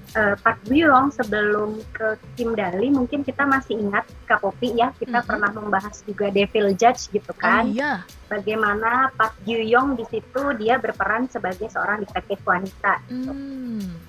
Eh, 0.07 0.35
Park 0.39 0.63
Yoo 0.71 0.87
Young 0.87 1.11
sebelum 1.11 1.83
ke 1.91 2.15
Kim 2.33 2.55
Dali 2.55 2.87
mungkin 2.87 3.21
kita 3.21 3.43
masih 3.43 3.75
ingat 3.75 4.07
Kak 4.23 4.39
Popi 4.39 4.71
ya, 4.71 4.95
kita 4.95 5.19
Mhm. 5.19 5.27
pernah 5.27 5.51
membahas 5.51 5.99
juga 6.01 6.31
Devil 6.31 6.73
Judge 6.73 7.11
gitu 7.11 7.27
Oh 7.27 7.35
kan 7.35 7.67
iya. 7.67 8.07
bagaimana 8.25 9.11
Park 9.13 9.35
Yoo 9.43 9.59
Young 9.59 9.93
di 9.93 10.07
situ 10.07 10.41
dia 10.55 10.79
berperan 10.79 11.27
sebagai 11.27 11.67
seorang 11.67 12.01
detektif 12.01 12.39
wanita. 12.41 13.03
Hmm. 13.11 13.99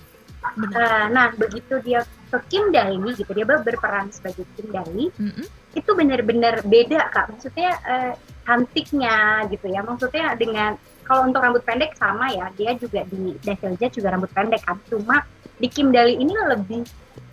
Benar. 0.54 0.78
Eh, 0.78 1.06
nah, 1.10 1.26
begitu 1.34 1.82
dia 1.82 2.06
ke 2.30 2.38
Kim 2.46 2.70
Dali 2.70 2.94
gitu, 3.12 3.34
dia 3.34 3.42
ber- 3.42 3.66
berperan 3.66 4.06
sebagai 4.08 4.46
Kim 4.54 4.70
Dali, 4.70 5.10
Mm-mm. 5.12 5.44
itu 5.74 5.90
benar-benar 5.92 6.62
beda 6.62 7.10
kak. 7.10 7.34
Maksudnya 7.34 7.74
eh, 7.84 8.12
cantiknya 8.46 9.16
gitu 9.50 9.66
ya. 9.66 9.82
Maksudnya 9.82 10.32
dengan 10.34 10.78
kalau 11.02 11.26
untuk 11.26 11.42
rambut 11.42 11.64
pendek 11.64 11.96
sama 11.96 12.30
ya, 12.30 12.48
dia 12.54 12.72
juga 12.76 13.02
di 13.02 13.34
Devil 13.40 13.74
Judge 13.76 13.98
juga 13.98 14.14
rambut 14.14 14.30
pendek 14.30 14.62
kan. 14.62 14.78
Cuma 14.86 15.26
di 15.58 15.66
Kim 15.66 15.90
Dali 15.90 16.14
ini 16.14 16.30
lebih 16.32 16.82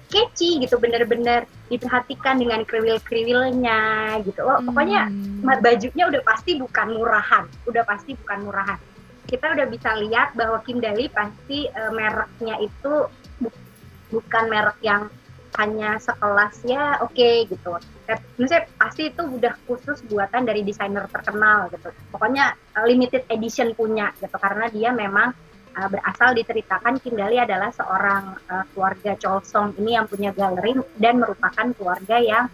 catchy 0.05 0.62
gitu, 0.62 0.77
benar-benar 0.77 1.50
diperhatikan 1.65 2.38
dengan 2.38 2.62
kriwil-kriwilnya 2.62 3.82
gitu. 4.22 4.41
Oh, 4.46 4.62
pokoknya 4.62 5.10
Hmm. 5.10 5.62
Bajunya 5.62 6.10
udah 6.10 6.22
pasti 6.25 6.58
bukan 6.58 6.98
murahan, 6.98 7.46
udah 7.70 7.84
pasti 7.86 8.17
bukan 8.17 8.50
murahan. 8.50 8.77
Kita 9.25 9.53
udah 9.53 9.65
bisa 9.65 9.94
lihat 9.98 10.34
bahwa 10.34 10.62
Kim 10.62 10.77
Dali 10.77 11.10
pasti 11.10 11.65
eh, 11.65 11.91
mereknya 11.94 12.62
itu 12.62 13.10
bu- 13.38 13.62
bukan 14.10 14.44
merek 14.50 14.77
yang 14.82 15.10
hanya 15.55 15.96
sekelas 15.98 16.65
ya 16.65 16.98
oke 17.01 17.29
gitu. 17.50 17.72
Eh, 18.05 18.17
Maksudnya 18.38 18.65
pasti 18.75 19.10
itu 19.10 19.22
udah 19.22 19.53
khusus 19.65 20.01
buatan 20.05 20.46
dari 20.46 20.62
desainer 20.62 21.05
terkenal 21.10 21.70
gitu. 21.74 21.89
Pokoknya 22.10 22.53
eh, 22.53 22.86
limited 22.86 23.25
edition 23.29 23.74
punya 23.74 24.13
gitu 24.17 24.34
karena 24.38 24.65
dia 24.70 24.89
memang 24.94 25.34
eh, 25.75 25.88
berasal 25.91 26.32
diceritakan 26.36 26.98
Kim 27.03 27.20
Dali 27.20 27.38
adalah 27.38 27.70
seorang 27.75 28.39
eh, 28.48 28.65
keluarga 28.72 29.12
Cholsong 29.20 29.75
ini 29.79 30.00
yang 30.00 30.08
punya 30.08 30.32
galeri 30.32 30.79
dan 30.96 31.20
merupakan 31.20 31.67
keluarga 31.75 32.17
yang 32.20 32.46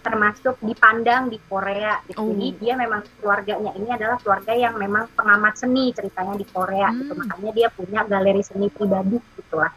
termasuk 0.00 0.56
dipandang 0.64 1.28
di 1.28 1.36
Korea 1.44 2.00
gitu. 2.08 2.24
Oh. 2.24 2.32
Jadi 2.32 2.56
dia 2.56 2.74
memang 2.76 3.04
keluarganya 3.20 3.72
ini 3.76 3.88
adalah 3.92 4.16
keluarga 4.16 4.52
yang 4.56 4.74
memang 4.80 5.12
pengamat 5.12 5.54
seni 5.60 5.92
ceritanya 5.92 6.40
di 6.40 6.46
Korea 6.48 6.88
gitu. 6.96 7.12
Hmm. 7.12 7.20
Makanya 7.28 7.52
dia 7.52 7.68
punya 7.68 8.00
galeri 8.08 8.40
seni 8.40 8.72
pribadi 8.72 9.20
gitu 9.36 9.60
lah. 9.60 9.72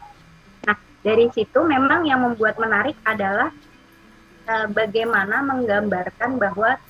Nah, 0.64 0.76
dari 1.04 1.28
situ 1.28 1.60
memang 1.60 2.08
yang 2.08 2.24
membuat 2.24 2.56
menarik 2.56 2.96
adalah 3.04 3.52
uh, 4.48 4.66
bagaimana 4.72 5.44
menggambarkan 5.44 6.40
bahwa 6.40 6.80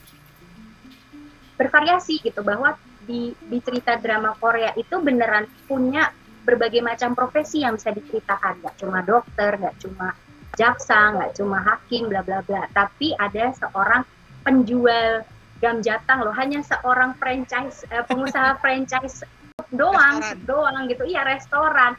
bervariasi 1.55 2.23
gitu 2.23 2.43
bahwa 2.43 2.75
di, 3.05 3.33
di 3.37 3.59
cerita 3.61 3.97
drama 4.01 4.35
Korea 4.37 4.73
itu 4.75 4.99
beneran 5.01 5.47
punya 5.69 6.11
berbagai 6.45 6.85
macam 6.85 7.17
profesi 7.17 7.65
yang 7.65 7.81
bisa 7.81 7.93
diceritakan. 7.93 8.61
Nggak 8.61 8.77
cuma 8.81 8.99
dokter 9.01 9.51
nggak 9.57 9.77
cuma 9.81 10.13
jaksa 10.55 11.17
nggak 11.17 11.33
cuma 11.41 11.59
hakim 11.65 12.13
bla 12.13 12.21
bla 12.21 12.45
bla. 12.45 12.69
Tapi 12.73 13.17
ada 13.17 13.53
seorang 13.57 14.03
penjual 14.45 15.25
gam 15.65 15.81
jatang 15.81 16.21
loh. 16.21 16.35
Hanya 16.37 16.61
seorang 16.61 17.17
franchise 17.17 17.89
eh, 17.89 18.05
pengusaha 18.05 18.57
franchise 18.63 19.25
doang 19.73 20.21
Restoran. 20.21 20.45
doang 20.45 20.83
gitu. 20.93 21.03
Iya 21.09 21.23
restoran. 21.25 21.93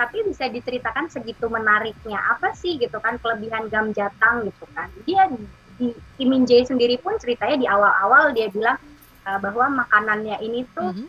Tapi 0.00 0.24
bisa 0.24 0.48
diceritakan 0.48 1.12
segitu 1.12 1.44
menariknya 1.52 2.16
apa 2.16 2.56
sih 2.56 2.80
gitu 2.80 2.96
kan 3.04 3.20
kelebihan 3.20 3.68
gam 3.68 3.92
jatang 3.92 4.48
gitu 4.48 4.64
kan. 4.72 4.88
Dia 5.04 5.28
di 5.76 5.92
Kim 6.16 6.28
Min 6.32 6.44
Jae 6.48 6.64
sendiri 6.64 6.96
pun 7.00 7.16
ceritanya 7.20 7.56
di 7.56 7.68
awal-awal 7.68 8.32
dia 8.32 8.48
bilang 8.48 8.76
uh, 9.24 9.38
bahwa 9.38 9.84
makanannya 9.84 10.36
ini 10.40 10.64
tuh 10.72 10.92
Mhm. 10.92 11.06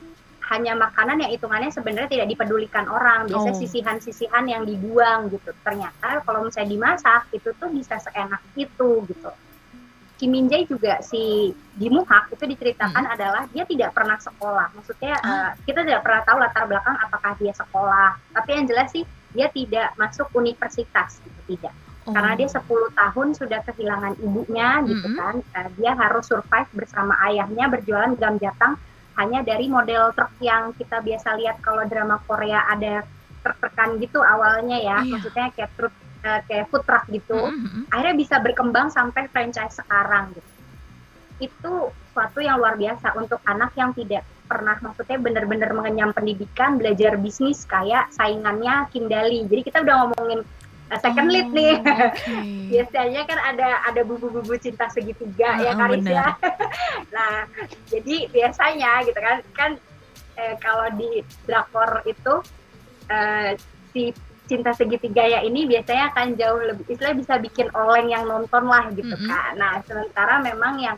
hanya 0.51 0.75
makanan 0.75 1.23
yang 1.23 1.31
hitungannya 1.31 1.71
sebenarnya 1.71 2.11
tidak 2.11 2.27
dipedulikan 2.27 2.83
orang. 2.85 3.23
Biasanya 3.23 3.55
Oh. 3.55 3.61
sisihan-sisihan 3.63 4.43
yang 4.43 4.67
dibuang 4.67 5.31
gitu. 5.31 5.55
Ternyata 5.63 6.19
kalau 6.21 6.43
misalnya 6.43 6.75
dimasak 6.75 7.31
itu 7.31 7.55
tuh 7.55 7.71
bisa 7.71 7.95
seenak 7.97 8.43
itu 8.53 8.89
gitu. 9.07 9.31
Kim 10.19 10.29
Min 10.29 10.45
Jae 10.45 10.67
juga 10.67 11.01
si 11.01 11.49
Ji 11.79 11.87
Moo 11.89 12.03
Hak 12.03 12.29
itu 12.29 12.43
diceritakan 12.45 13.09
adalah 13.09 13.49
dia 13.49 13.65
tidak 13.65 13.95
pernah 13.95 14.19
sekolah. 14.19 14.69
Maksudnya 14.75 15.15
Hmm. 15.17 15.31
Eh, 15.31 15.49
kita 15.65 15.81
tidak 15.81 16.03
pernah 16.03 16.21
tahu 16.21 16.37
latar 16.37 16.63
belakang 16.67 16.93
apakah 16.99 17.31
dia 17.39 17.53
sekolah. 17.55 18.19
Tapi 18.29 18.49
yang 18.51 18.65
jelas 18.67 18.91
sih 18.91 19.01
dia 19.31 19.47
tidak 19.47 19.95
masuk 19.95 20.27
universitas 20.35 21.17
gitu 21.23 21.55
tidak 21.55 21.71
Oh. 22.11 22.13
karena 22.13 22.33
dia 22.35 22.49
10 22.51 22.61
tahun 22.91 23.27
sudah 23.31 23.59
kehilangan 23.63 24.13
ibunya 24.19 24.69
gitu 24.83 25.07
Mhm. 25.07 25.15
kan 25.15 25.35
Eh, 25.55 25.69
dia 25.79 25.91
harus 25.95 26.27
survive 26.27 26.67
bersama 26.75 27.15
ayahnya 27.25 27.65
berjualan 27.65 28.11
gam 28.15 28.35
jatang 28.35 28.75
hanya 29.15 29.39
dari 29.41 29.67
model 29.67 30.11
truk 30.11 30.31
yang 30.39 30.75
kita 30.75 30.99
biasa 30.99 31.35
lihat 31.35 31.59
kalau 31.59 31.87
drama 31.87 32.19
Korea 32.23 32.67
ada 32.67 33.07
truk-trukan 33.41 33.97
gitu 33.97 34.19
awalnya 34.19 34.75
ya 34.75 34.97
Iya. 35.01 35.09
maksudnya 35.09 35.47
kayak 35.51 35.71
truk 35.73 35.93
eh, 36.21 36.41
kayak 36.45 36.69
food 36.69 36.83
truck 36.83 37.07
gitu 37.07 37.33
mhm. 37.33 37.89
akhirnya 37.89 38.13
bisa 38.13 38.35
berkembang 38.37 38.87
sampai 38.87 39.25
franchise 39.27 39.79
sekarang 39.79 40.29
gitu 40.31 40.49
itu 41.41 41.73
suatu 42.13 42.37
yang 42.37 42.61
luar 42.61 42.77
biasa 42.77 43.17
untuk 43.17 43.41
anak 43.43 43.73
yang 43.73 43.89
tidak 43.91 44.21
pernah 44.45 44.77
maksudnya 44.77 45.17
benar-benar 45.17 45.71
mengenyam 45.71 46.11
pendidikan 46.11 46.75
belajar 46.75 47.15
bisnis 47.17 47.63
kayak 47.63 48.11
saingannya 48.11 48.85
Kim 48.91 49.07
Dali 49.07 49.47
jadi 49.47 49.61
kita 49.63 49.77
udah 49.81 49.95
ngomongin 50.05 50.43
uh, 50.91 50.99
second 50.99 51.27
lead 51.27 51.47
nih 51.49 51.73
Oh, 51.73 51.81
oke. 51.81 52.43
biasanya 52.71 53.21
kan 53.23 53.39
ada 53.41 53.67
ada 53.85 54.01
bumbu-bumbu 54.03 54.55
cinta 54.57 54.85
segitiga 54.87 55.57
ya 55.57 55.71
Ah, 55.71 55.75
Karis 55.77 56.03
ya. 56.05 56.27
nah, 57.09 57.47
jadi 57.87 58.27
biasanya 58.27 58.91
gitu 59.03 59.17
kan 59.17 59.37
kan 59.51 59.71
eh, 60.35 60.55
kalau 60.57 60.87
di 60.93 61.09
drakor 61.43 62.03
itu 62.05 62.33
eh, 63.07 63.55
si 63.89 64.11
cinta 64.45 64.71
segitiga 64.71 65.23
ya 65.23 65.39
ini 65.41 65.63
biasanya 65.63 66.11
akan 66.11 66.35
jauh 66.35 66.59
lebih 66.61 66.83
istilah 66.85 67.15
bisa 67.15 67.39
bikin 67.39 67.71
oleng 67.71 68.07
yang 68.07 68.23
nonton 68.23 68.67
lah 68.67 68.91
gitu 68.91 69.07
Mhm. 69.09 69.23
kan. 69.25 69.51
Nah, 69.55 69.79
sementara 69.81 70.39
memang 70.39 70.75
yang 70.77 70.97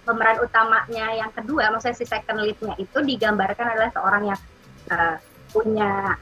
pemeran 0.00 0.38
utamanya 0.38 1.06
yang 1.12 1.30
kedua, 1.30 1.66
maksudnya 1.68 1.94
si 1.94 2.04
second 2.04 2.38
lead-nya 2.38 2.74
itu 2.76 2.98
digambarkan 3.00 3.66
adalah 3.68 3.90
seorang 3.90 4.22
yang 4.24 4.40
eh, 4.86 5.16
punya 5.50 6.14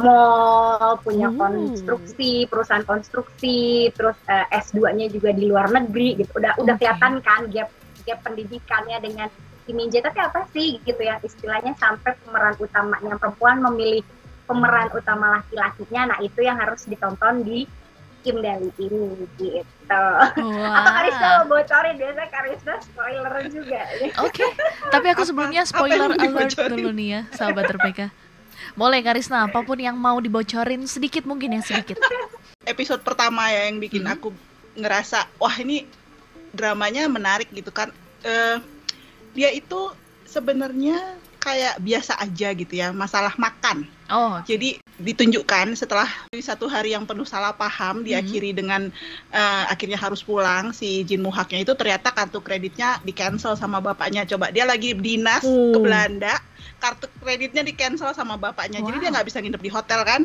mall, 0.00 0.96
punya 1.04 1.28
Oh. 1.28 1.36
konstruksi, 1.36 2.48
perusahaan 2.48 2.86
konstruksi, 2.86 3.92
terus 3.92 4.16
eh, 4.24 4.46
S2-nya 4.48 5.12
juga 5.12 5.36
di 5.36 5.44
luar 5.44 5.68
negeri 5.68 6.16
gitu. 6.16 6.32
Udah 6.40 6.56
udah 6.56 6.74
Oke. 6.76 6.80
kelihatan 6.80 7.20
kan 7.20 7.40
gap 7.52 7.68
gap 8.08 8.18
pendidikannya 8.24 8.98
dengan 8.98 9.28
Kim 9.62 9.78
Min 9.78 9.92
Jae. 9.92 10.02
tapi 10.02 10.18
apa 10.18 10.42
sih 10.50 10.80
gitu 10.82 10.98
ya 10.98 11.20
istilahnya 11.22 11.76
sampai 11.78 12.18
pemeran 12.24 12.56
utamanya 12.58 13.14
perempuan 13.14 13.62
memilih 13.62 14.02
pemeran 14.42 14.90
utama 14.90 15.38
laki-lakinya. 15.38 16.16
Nah, 16.16 16.18
itu 16.18 16.40
yang 16.42 16.58
harus 16.58 16.82
ditonton 16.88 17.46
di 17.46 17.68
Kim 18.22 18.38
Dali 18.42 18.70
ini 18.78 19.26
gitu. 19.38 19.62
Karisna 19.86 21.26
Wah. 21.26 21.32
mau 21.42 21.58
bocorin 21.58 21.94
biasanya 21.98 22.28
Karisna 22.30 22.74
spoiler 22.80 23.34
juga. 23.50 23.82
Oke, 24.22 24.46
tapi 24.90 25.06
aku 25.10 25.22
sebelumnya 25.26 25.62
spoiler 25.66 26.10
alert 26.16 26.54
dulu 26.54 26.90
nih 26.94 27.08
ya, 27.18 27.20
sahabat 27.34 27.70
RPK. 27.74 28.10
Boleh 28.72 29.00
Karisna, 29.00 29.44
apa 29.44 29.60
pun 29.60 29.76
yang 29.76 29.94
mau 29.94 30.16
dibocorin 30.16 30.82
sedikit 30.84 31.22
mungkin 31.22 31.54
ya 31.54 31.62
sedikit. 31.62 31.98
episode 32.62 33.02
pertama 33.02 33.46
ya 33.48 33.66
yang 33.66 33.78
bikin 33.78 34.02
Mhm. 34.02 34.12
aku 34.12 34.28
ngerasa 34.74 35.26
wah 35.36 35.54
ini 35.54 35.82
dramanya 36.50 37.06
menarik 37.06 37.50
gitu 37.50 37.70
kan 37.70 37.90
Eh, 38.22 38.58
dia 39.32 39.50
itu 39.50 39.90
sebenarnya 40.24 40.94
kayak 41.36 41.78
biasa 41.78 42.14
aja 42.16 42.48
gitu 42.52 42.70
ya 42.72 42.90
masalah 42.90 43.34
makan 43.34 43.82
Oh, 44.06 44.38
jadi 44.42 44.78
ditunjukkan 44.96 45.72
setelah 45.72 46.04
satu 46.34 46.68
hari 46.68 46.92
yang 46.92 47.08
penuh 47.08 47.24
salah 47.24 47.52
paham 47.52 48.04
diakhiri 48.04 48.52
dengan 48.52 48.92
eh, 49.30 49.64
akhirnya 49.66 49.96
harus 49.96 50.20
pulang 50.20 50.70
si 50.70 51.00
Jin 51.02 51.24
Muhaknya 51.24 51.64
itu 51.64 51.72
ternyata 51.72 52.12
kartu 52.12 52.38
kreditnya 52.38 53.00
di 53.00 53.10
cancel 53.10 53.56
sama 53.56 53.80
bapaknya 53.80 54.28
coba 54.28 54.52
dia 54.52 54.68
lagi 54.68 54.92
dinas 54.92 55.40
ke 55.42 55.48
Oh. 55.48 55.80
Belanda 55.80 56.36
kartu 56.78 57.08
kreditnya 57.18 57.62
di 57.62 57.72
cancel 57.72 58.12
sama 58.12 58.36
bapaknya 58.36 58.78
jadi 58.78 58.96
Wow. 58.98 59.02
dia 59.02 59.10
nggak 59.10 59.26
bisa 59.26 59.38
nginep 59.40 59.62
di 59.62 59.70
hotel 59.72 60.00
kan 60.04 60.22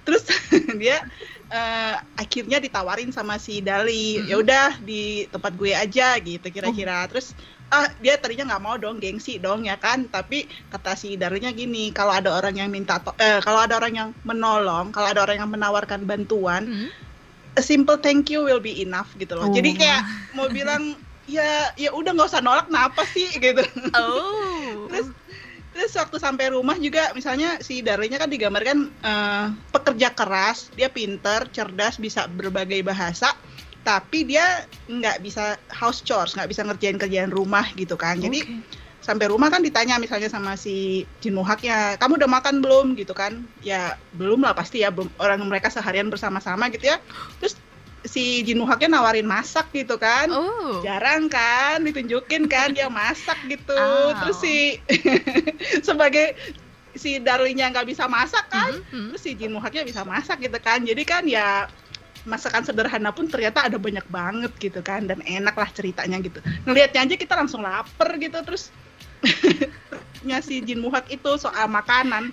terus 0.00 0.24
dia 0.80 1.00
eh, 1.48 1.94
akhirnya 2.14 2.60
ditawarin 2.60 3.10
sama 3.10 3.40
si 3.40 3.58
Dali 3.60 4.20
Mhm. 4.20 4.26
ya 4.28 4.34
udah 4.38 4.68
di 4.80 5.02
tempat 5.26 5.52
gue 5.56 5.72
aja 5.72 6.14
gitu 6.18 6.46
kira-kira 6.46 7.08
terus 7.08 7.32
ah 7.70 7.86
dia 7.96 8.18
tadinya 8.18 8.50
nggak 8.50 8.62
mau 8.62 8.74
dong 8.74 8.98
gengsi 8.98 9.38
dong 9.38 9.62
ya 9.62 9.74
kan 9.74 10.04
tapi 10.06 10.42
kata 10.68 10.92
si 10.92 11.14
Dalinya 11.14 11.50
gini 11.50 11.90
kalau 11.90 12.10
ada 12.10 12.34
orang 12.34 12.58
yang 12.58 12.68
minta 12.68 12.98
to- 12.98 13.14
eh, 13.16 13.38
kalau 13.38 13.62
ada 13.62 13.78
orang 13.78 13.94
yang 13.94 14.08
menolong 14.20 14.90
kalau 14.90 15.06
ada 15.06 15.22
orang 15.22 15.38
yang 15.38 15.50
menawarkan 15.50 16.02
bantuan 16.02 16.66
Hmm. 16.66 16.88
a 17.54 17.62
simple 17.62 17.94
thank 17.96 18.26
you 18.26 18.42
will 18.42 18.58
be 18.58 18.82
enough 18.82 19.14
gitu 19.14 19.32
loh 19.32 19.46
Oh. 19.46 19.54
jadi 19.54 19.70
kayak 19.72 20.02
mau 20.34 20.50
bilang 20.52 20.98
ya 21.24 21.70
ya 21.74 21.90
udah 21.90 22.10
nggak 22.10 22.28
usah 22.28 22.42
nolak 22.42 22.66
kenapa 22.66 23.06
sih 23.06 23.30
gitu 23.32 23.62
Oh. 23.94 24.90
Terus 24.90 25.08
Terus 25.70 25.94
waktu 25.94 26.18
sampai 26.18 26.50
rumah 26.50 26.74
juga 26.76 27.14
misalnya 27.14 27.62
si 27.62 27.78
Darlinya 27.78 28.18
kan 28.18 28.26
digambarkan 28.26 28.90
eh, 28.90 29.46
pekerja 29.70 30.10
keras, 30.10 30.66
dia 30.74 30.90
pinter, 30.90 31.46
cerdas, 31.46 31.94
bisa 31.94 32.26
berbagai 32.26 32.82
bahasa, 32.82 33.30
tapi 33.80 34.28
dia 34.28 34.64
nggak 34.86 35.24
bisa 35.24 35.56
house 35.72 36.04
chores, 36.04 36.36
nggak 36.36 36.50
bisa 36.50 36.62
ngerjain 36.62 37.00
kerjaan 37.00 37.32
rumah 37.32 37.64
gitu 37.74 37.96
kan. 37.96 38.20
Jadi 38.20 38.44
sampai 39.00 39.32
rumah 39.32 39.48
kan 39.48 39.64
ditanya 39.64 39.96
misalnya 39.96 40.28
sama 40.28 40.52
si 40.54 41.08
Jin 41.18 41.32
Muhaknya, 41.32 41.96
kamu 41.96 42.20
udah 42.20 42.30
makan 42.30 42.60
belum 42.60 42.86
gitu 42.94 43.16
kan? 43.16 43.40
Ya 43.64 43.96
belum 44.14 44.44
lah 44.44 44.52
pasti 44.52 44.84
ya, 44.84 44.92
belum 44.92 45.08
orang 45.16 45.40
mereka 45.48 45.72
seharian 45.72 46.12
bersama-sama 46.12 46.68
gitu 46.68 46.92
ya. 46.92 47.00
Terus 47.40 47.56
si 48.00 48.40
Jin 48.44 48.60
Muhaknya 48.60 48.96
nawarin 48.96 49.28
masak 49.28 49.68
gitu 49.76 50.00
kan 50.00 50.32
Oh. 50.32 50.80
jarang 50.80 51.28
kan 51.28 51.84
ditunjukin 51.84 52.48
kan 52.48 52.72
dia 52.72 52.88
masak 52.88 53.36
gitu 53.44 53.76
Aw. 53.76 54.16
terus 54.24 54.40
si 54.40 54.80
sebagai 55.88 56.32
si 56.96 57.20
Darlinya 57.20 57.68
nggak 57.68 57.84
bisa 57.84 58.08
masak 58.08 58.48
kan 58.48 58.72
Mhm, 58.72 58.88
mhm. 58.88 59.08
terus 59.12 59.22
si 59.22 59.30
Jin 59.36 59.52
Muhaknya 59.52 59.84
bisa 59.84 60.00
masak 60.02 60.40
gitu 60.40 60.56
kan 60.58 60.80
jadi 60.80 61.02
kan 61.04 61.28
ya 61.28 61.68
masakan 62.28 62.62
sederhana 62.64 63.10
pun 63.14 63.28
ternyata 63.28 63.64
ada 63.64 63.80
banyak 63.80 64.04
banget 64.12 64.52
gitu 64.60 64.80
kan 64.84 65.08
dan 65.08 65.24
enak 65.24 65.56
lah 65.56 65.68
ceritanya 65.72 66.20
gitu. 66.20 66.40
Ngelihatnya 66.68 67.00
aja 67.08 67.14
kita 67.16 67.34
langsung 67.36 67.64
lapar 67.64 68.16
gitu 68.20 68.36
terus 68.44 68.68
nya 70.26 70.40
si 70.44 70.60
Jin 70.60 70.84
Muhak 70.84 71.08
itu 71.08 71.30
soal 71.40 71.68
makanan. 71.68 72.32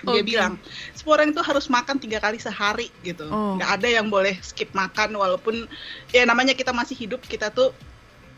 Dia 0.00 0.24
Oke. 0.24 0.24
bilang 0.24 0.56
semua 0.96 1.20
orang 1.20 1.32
itu 1.32 1.40
harus 1.44 1.68
makan 1.68 2.00
tiga 2.00 2.20
kali 2.20 2.40
sehari 2.40 2.88
gitu. 3.04 3.28
Oh. 3.28 3.56
nggak 3.60 3.80
ada 3.80 3.88
yang 3.88 4.08
boleh 4.08 4.36
skip 4.40 4.72
makan 4.72 5.12
walaupun 5.12 5.68
ya 6.12 6.24
namanya 6.24 6.56
kita 6.56 6.72
masih 6.72 6.96
hidup 6.96 7.20
kita 7.28 7.52
tuh 7.52 7.72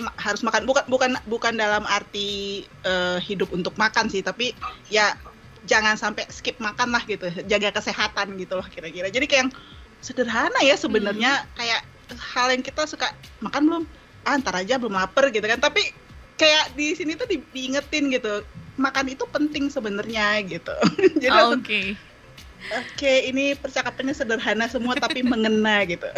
ma- 0.02 0.14
harus 0.18 0.42
makan. 0.42 0.66
Bukan 0.66 0.84
bukan 0.90 1.10
bukan 1.30 1.54
dalam 1.54 1.86
arti 1.86 2.62
eh, 2.82 3.18
hidup 3.22 3.54
untuk 3.54 3.74
makan 3.78 4.10
sih 4.10 4.22
tapi 4.26 4.54
ya 4.90 5.14
jangan 5.62 5.94
sampai 5.94 6.26
skip 6.30 6.58
makan 6.58 6.90
lah 6.90 7.02
gitu. 7.06 7.30
Jaga 7.46 7.70
kesehatan 7.70 8.34
gitu 8.38 8.58
loh 8.58 8.66
kira-kira. 8.66 9.06
Jadi 9.10 9.26
kayak 9.30 9.40
yang 9.46 9.50
sederhana 10.02 10.60
ya 10.60 10.74
sebenarnya. 10.74 11.46
Kayak 11.54 11.86
hal 12.34 12.52
yang 12.52 12.60
kita 12.60 12.84
suka 12.84 13.08
makan 13.40 13.62
belum? 13.64 13.84
Ah 14.22 14.36
ntar 14.36 14.54
aja 14.58 14.76
belum 14.76 14.98
lapar 14.98 15.30
gitu 15.30 15.46
kan. 15.46 15.62
Tapi 15.62 15.80
kayak 16.36 16.74
di 16.74 16.92
sini 16.92 17.14
tuh 17.14 17.30
di- 17.30 17.46
diingetin 17.54 18.10
gitu. 18.10 18.42
Makan 18.76 19.14
itu 19.14 19.24
penting 19.30 19.70
sebenarnya 19.70 20.42
gitu. 20.44 20.74
Jadi 21.22 21.32
Oh, 21.32 21.54
Oke. 21.56 21.94
Oke, 22.72 23.28
ini 23.28 23.52
percakapannya 23.52 24.14
sederhana 24.14 24.64
semua 24.66 24.96
tapi 24.96 25.20
mengena 25.20 25.84
gitu. 25.84 26.08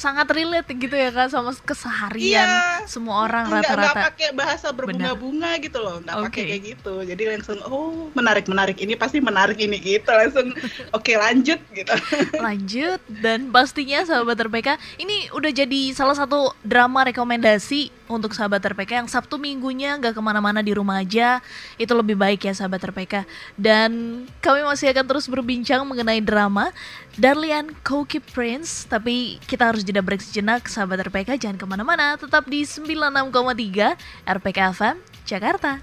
sangat 0.00 0.32
relate 0.32 0.72
gitu 0.72 0.96
ya 0.96 1.12
kak 1.12 1.28
sama 1.28 1.52
keseharian 1.52 2.40
Iya. 2.48 2.88
semua 2.88 3.28
orang 3.28 3.52
rata-rata. 3.52 4.08
pakai 4.08 4.32
bahasa 4.32 4.72
berbunga-bunga 4.72 5.60
gitu 5.60 5.76
loh 5.76 6.00
nggak 6.00 6.16
pakai 6.24 6.40
Oke. 6.40 6.48
kayak 6.48 6.62
gitu 6.72 6.94
jadi 7.04 7.22
langsung 7.36 7.60
oh 7.68 8.08
menarik 8.16 8.48
menarik 8.48 8.80
ini 8.80 8.96
pasti 8.96 9.20
menarik 9.20 9.60
ini 9.60 9.76
gitu 9.76 10.08
langsung 10.08 10.56
oke 10.96 11.12
lanjut 11.12 11.60
gitu 11.76 11.92
Lanjut 12.40 13.00
dan 13.20 13.52
pastinya 13.52 14.00
sahabat 14.08 14.40
RPK 14.40 14.80
ini 14.96 15.28
udah 15.36 15.52
jadi 15.52 15.92
salah 15.92 16.16
satu 16.16 16.56
drama 16.64 17.04
rekomendasi 17.04 17.99
untuk 18.10 18.34
sahabat 18.34 18.58
RPK 18.58 19.06
yang 19.06 19.08
Sabtu 19.08 19.38
minggunya 19.38 19.94
nggak 19.96 20.18
ke 20.18 20.22
mana-mana 20.22 20.60
di 20.60 20.74
rumah 20.74 20.98
aja 20.98 21.38
itu 21.78 21.94
lebih 21.94 22.18
baik 22.18 22.44
ya 22.44 22.52
sahabat 22.52 22.82
RPK 22.90 23.22
dan 23.54 24.22
kami 24.42 24.66
masih 24.66 24.90
akan 24.90 25.06
terus 25.06 25.30
berbincang 25.30 25.86
mengenai 25.86 26.18
drama 26.18 26.74
Darlian 27.14 27.70
Cookie 27.86 28.20
Prince 28.20 28.84
tapi 28.90 29.38
kita 29.46 29.70
harus 29.70 29.86
jeda 29.86 30.02
break 30.02 30.20
sejenak 30.20 30.66
sahabat 30.66 31.06
RPK 31.06 31.38
jangan 31.38 31.56
ke 31.56 31.66
mana-mana 31.70 32.18
tetap 32.18 32.50
di 32.50 32.66
96,3 32.66 33.94
RPK 34.26 34.58
FM 34.74 34.96
Jakarta. 35.24 35.78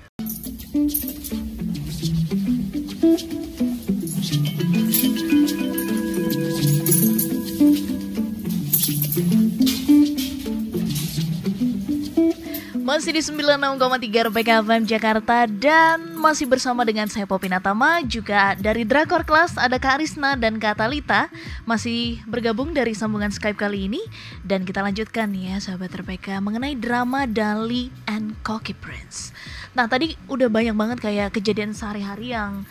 Masih 12.87 13.11
di 13.11 13.19
96,3 13.19 14.31
RPK 14.31 14.63
FM 14.63 14.87
Jakarta 14.87 15.43
dan 15.43 16.15
masih 16.15 16.47
bersama 16.47 16.87
dengan 16.87 17.11
saya 17.11 17.27
Popi 17.27 17.51
Natama 17.51 17.99
juga 18.07 18.55
dari 18.55 18.87
Drakor 18.87 19.27
Class 19.27 19.59
ada 19.59 19.75
Kak 19.75 19.99
Arisna 19.99 20.39
dan 20.39 20.55
Kak 20.55 20.79
Talita 20.79 21.27
masih 21.67 22.23
bergabung 22.23 22.71
dari 22.71 22.95
sambungan 22.95 23.27
Skype 23.27 23.59
kali 23.59 23.91
ini 23.91 23.99
dan 24.47 24.63
kita 24.63 24.79
lanjutkan 24.79 25.35
ya 25.35 25.59
sahabat 25.59 25.99
RPK 25.99 26.39
mengenai 26.39 26.79
drama 26.79 27.27
Dali 27.27 27.91
and 28.07 28.39
Cocky 28.39 28.71
Prince. 28.71 29.35
Nah 29.75 29.91
tadi 29.91 30.15
udah 30.31 30.47
banyak 30.47 30.71
banget 30.71 31.03
kayak 31.03 31.35
kejadian 31.35 31.75
sehari-hari 31.75 32.31
yang 32.31 32.63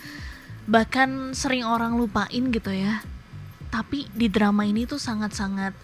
bahkan 0.65 1.37
sering 1.37 1.69
orang 1.69 1.93
lupain 1.93 2.49
gitu 2.49 2.73
ya. 2.73 3.05
Tapi 3.69 4.09
di 4.17 4.33
drama 4.33 4.65
ini 4.65 4.89
tuh 4.89 4.97
sangat-sangat 4.97 5.77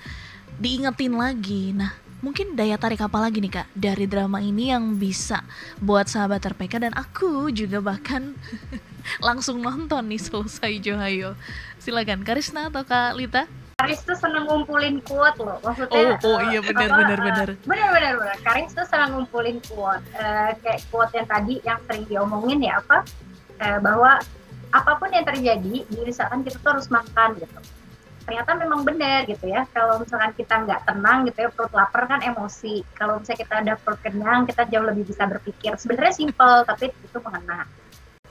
diingetin 0.57 1.21
lagi. 1.21 1.77
Nah, 1.77 1.93
mungkin 2.23 2.55
daya 2.55 2.79
tarik 2.79 3.03
apa 3.03 3.19
lagi 3.19 3.43
nih 3.43 3.51
kak 3.61 3.69
dari 3.75 4.07
drama 4.07 4.39
ini 4.39 4.71
yang 4.71 4.95
bisa 4.95 5.43
buat 5.83 6.07
sahabat 6.07 6.47
RPK 6.55 6.79
dan 6.89 6.95
aku 6.95 7.51
juga 7.51 7.83
bahkan 7.83 8.39
langsung 9.27 9.59
nonton 9.59 10.07
nih 10.07 10.23
selesai 10.23 10.79
Johayo. 10.79 11.35
Silakan 11.83 12.23
Karisna 12.23 12.71
atau 12.71 12.87
Kak 12.87 13.19
Lita? 13.19 13.51
Karis 13.83 13.99
tuh 14.07 14.15
seneng 14.15 14.47
ngumpulin 14.47 15.03
quote 15.03 15.43
loh 15.43 15.59
maksudnya 15.67 16.15
Oh, 16.23 16.39
oh 16.39 16.39
iya, 16.55 16.63
eh, 16.63 16.71
benar, 16.71 16.87
apa, 16.87 16.99
benar, 17.03 17.19
eh, 17.19 17.25
benar. 17.27 17.49
benar 17.67 17.89
benar 17.91 18.13
benar 18.15 18.37
Karis 18.47 18.71
tuh 18.71 18.87
seneng 18.87 19.11
ngumpulin 19.19 19.59
quote 19.67 20.07
Eh, 20.15 20.55
kayak 20.63 20.87
quote 20.95 21.11
yang 21.19 21.27
tadi 21.27 21.59
yang 21.67 21.83
sering 21.91 22.07
diomongin 22.07 22.63
ya 22.63 22.79
apa 22.79 23.03
eh, 23.59 23.83
bahwa 23.83 24.23
apa 24.71 24.93
pun 25.03 25.11
yang 25.11 25.27
terjadi 25.27 25.83
misalkan 26.07 26.47
kita 26.47 26.63
tuh 26.63 26.79
harus 26.79 26.87
makan 26.95 27.35
gitu 27.43 27.59
ternyata 28.23 28.55
memang 28.55 28.83
benar 28.83 29.25
gitu 29.25 29.47
ya. 29.47 29.67
Kalau 29.71 29.99
misalkan 29.99 30.33
kita 30.33 30.55
nggak 30.63 30.81
tenang 30.85 31.27
gitu 31.27 31.39
ya 31.41 31.49
perut 31.49 31.73
lapar 31.73 32.07
kan 32.07 32.21
emosi. 32.21 32.83
Kalau 32.93 33.19
misalnya 33.19 33.41
kita 33.41 33.55
ada 33.61 33.73
perut 33.77 34.01
kenyang 34.01 34.45
kita 34.45 34.63
jauh 34.67 34.83
lebih 34.83 35.05
bisa 35.05 35.27
berpikir. 35.27 35.75
Sebenarnya 35.75 36.15
simple 36.15 36.63
tapi 36.63 36.91
itu 36.91 37.19
mengena. 37.19 37.67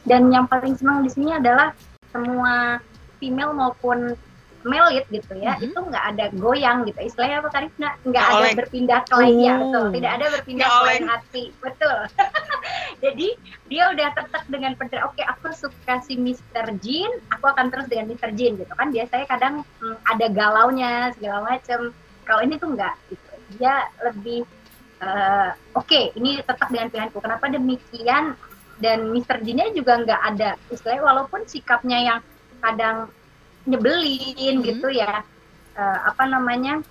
Dan 0.02 0.28
yang 0.30 0.46
paling 0.46 0.74
senang 0.74 1.02
di 1.02 1.10
sini 1.10 1.32
adalah 1.32 1.76
semua 2.10 2.82
female 3.18 3.54
maupun 3.54 4.18
melit 4.62 5.10
gitu 5.10 5.34
ya 5.36 5.58
Mhm. 5.58 5.66
itu 5.68 5.80
nggak 5.82 6.06
ada 6.14 6.26
goyang 6.32 6.86
gitu. 6.86 7.00
Istilahnya 7.02 7.42
apa 7.42 7.50
tadi? 7.50 7.68
Nggak 8.06 8.24
ada 8.24 8.38
oleng. 8.38 8.58
berpindah 8.58 9.00
ke 9.04 9.14
lain 9.16 9.38
ya 9.40 9.54
Oh. 9.54 9.60
betul 9.60 9.86
tidak 9.92 10.12
ada 10.12 10.26
berpindah 10.32 10.68
ke 10.70 10.82
lain 10.86 11.04
hati. 11.10 11.44
Betul 11.58 11.98
jadi 13.02 13.28
dia 13.68 13.84
udah 13.92 14.14
tetap 14.14 14.44
dengan 14.48 14.78
pedra 14.78 15.10
oke 15.10 15.20
aku 15.26 15.50
suka 15.52 16.00
si 16.06 16.16
Mr. 16.16 16.78
Jin 16.80 17.10
aku 17.34 17.50
akan 17.50 17.74
terus 17.74 17.90
dengan 17.90 18.14
Mr. 18.14 18.32
Jin 18.38 18.62
gitu 18.62 18.74
kan 18.78 18.94
biasanya 18.94 19.26
kadang 19.26 19.56
hmm, 19.82 19.98
ada 20.06 20.26
galaunya 20.30 21.10
segala 21.18 21.50
macem 21.50 21.92
kalau 22.24 22.42
ini 22.46 22.56
tuh 22.62 22.78
enggak 22.78 22.96
gitu 23.10 23.32
dia 23.58 23.90
lebih 24.06 24.46
eh, 25.02 25.50
oke 25.74 26.02
ini 26.16 26.40
tetap 26.46 26.70
dengan 26.70 26.88
pilihanku 26.94 27.18
kenapa 27.20 27.50
demikian 27.50 28.38
dan 28.82 29.14
Mr. 29.14 29.42
Jinnya 29.46 29.74
juga 29.74 30.02
nggak 30.02 30.22
ada 30.34 30.58
istilahnya 30.70 31.04
walaupun 31.06 31.46
sikapnya 31.46 32.00
yang 32.02 32.20
kadang 32.62 33.10
nyebelin 33.66 34.62
Mhm. 34.62 34.66
gitu 34.66 34.88
ya 34.94 35.26
eh, 35.78 36.00
apa 36.06 36.30
namanya 36.30 36.86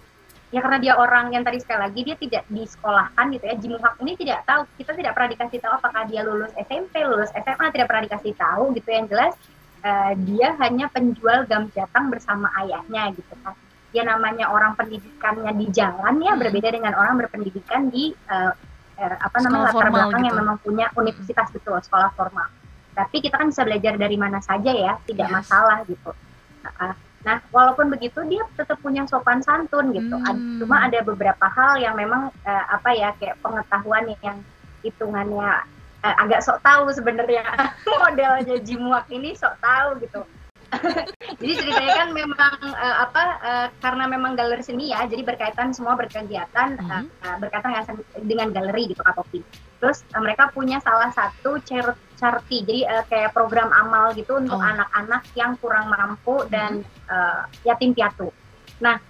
ya 0.51 0.59
karena 0.59 0.79
dia 0.83 0.95
orang 0.99 1.31
yang 1.31 1.47
tadi 1.47 1.63
sekali 1.63 1.81
lagi 1.87 2.01
dia 2.03 2.17
tidak 2.19 2.43
disekolahkan 2.51 3.25
gitu 3.35 3.45
ya. 3.47 3.55
Jimu 3.55 3.79
Hak 3.79 3.95
ini 4.03 4.13
tidak 4.19 4.43
tahu 4.45 4.67
kita 4.77 4.93
tidak 4.99 5.13
pernah 5.15 5.31
dikasih 5.31 5.59
tahu 5.63 5.73
apakah 5.79 6.03
dia 6.11 6.21
lulus 6.27 6.51
SMP 6.59 6.95
lulus 7.07 7.31
SMA 7.33 7.67
tidak 7.71 7.87
pernah 7.87 8.03
dikasih 8.11 8.33
tahu 8.35 8.63
gitu. 8.75 8.89
Yang 8.91 9.07
jelas 9.15 9.33
eh, 9.81 10.13
dia 10.27 10.49
hanya 10.59 10.87
penjual 10.91 11.47
gam 11.47 11.71
jatang 11.71 12.11
bersama 12.11 12.51
ayahnya 12.61 13.15
gitu 13.15 13.35
kan. 13.41 13.55
Dia 13.91 14.03
namanya 14.07 14.51
orang 14.51 14.75
pendidikannya 14.75 15.51
di 15.55 15.67
jalan 15.71 16.19
ya 16.23 16.35
Hmm. 16.35 16.43
berbeda 16.43 16.69
dengan 16.71 16.93
orang 16.95 17.15
berpendidikan 17.19 17.87
di 17.91 18.11
eh, 18.13 18.53
eh, 18.99 19.17
apa 19.17 19.37
namanya 19.41 19.71
latar 19.71 19.89
belakang 19.89 20.23
yang 20.27 20.35
gitu. 20.35 20.43
memang 20.43 20.57
punya 20.61 20.87
universitas 20.95 21.49
betul 21.55 21.79
sekolah 21.79 22.11
formal. 22.19 22.51
Tapi 22.91 23.23
kita 23.23 23.39
kan 23.39 23.49
bisa 23.49 23.63
belajar 23.63 23.95
dari 23.97 24.19
mana 24.19 24.43
saja 24.43 24.75
ya 24.75 24.99
tidak 25.07 25.31
Yes. 25.31 25.35
masalah 25.47 25.79
gitu. 25.87 26.11
Nah, 26.61 26.93
Nah, 27.21 27.37
walaupun 27.53 27.93
begitu 27.93 28.25
dia 28.33 28.41
tetap 28.57 28.81
punya 28.81 29.05
sopan 29.05 29.45
santun 29.45 29.93
gitu. 29.93 30.17
Hmm. 30.17 30.57
Cuma 30.57 30.89
ada 30.89 31.05
beberapa 31.05 31.47
hal 31.53 31.77
yang 31.77 31.95
memang 31.97 32.33
eh, 32.49 32.65
apa 32.73 32.91
ya 32.97 33.13
kayak 33.21 33.37
pengetahuan 33.45 34.09
yang 34.25 34.41
hitungannya 34.81 35.51
eh, 36.01 36.15
agak 36.17 36.41
sok 36.41 36.65
tahu 36.65 36.89
sebenarnya 36.97 37.45
modelnya 38.01 38.57
Jimuak 38.65 39.05
ini 39.13 39.37
sok 39.37 39.53
tahu 39.61 40.01
gitu. 40.01 40.21
jadi 41.43 41.53
ceritanya 41.59 41.93
kan 41.99 42.09
memang 42.15 42.55
eh, 42.63 42.97
apa 43.05 43.23
eh, 43.43 43.67
karena 43.83 44.05
memang 44.07 44.39
galeri 44.39 44.63
seni 44.63 44.95
ya, 44.95 45.03
jadi 45.05 45.27
berkaitan 45.27 45.75
semua 45.75 45.99
berkegiatan 45.99 46.79
Mhm. 46.79 47.03
eh, 47.11 47.37
berkaitan 47.43 47.75
dengan, 48.23 48.49
galeri 48.55 48.89
gitu 48.95 49.03
Kak 49.03 49.19
Popi. 49.19 49.43
Terus 49.81 50.05
eh, 50.07 50.21
mereka 50.21 50.53
punya 50.53 50.77
salah 50.79 51.09
satu 51.11 51.57
char- 51.65 51.97
charity, 52.21 52.63
jadi 52.69 52.81
eh, 52.87 53.05
kayak 53.09 53.33
program 53.33 53.73
amal 53.73 54.13
gitu 54.13 54.37
untuk 54.37 54.61
Oh. 54.61 54.63
anak-anak 54.63 55.25
yang 55.35 55.57
kurang 55.57 55.89
mampu 55.89 56.45
dan 56.53 56.85
eh, 57.09 57.41
yatim 57.65 57.97
piatu. 57.97 58.29
Nah, 58.79 59.01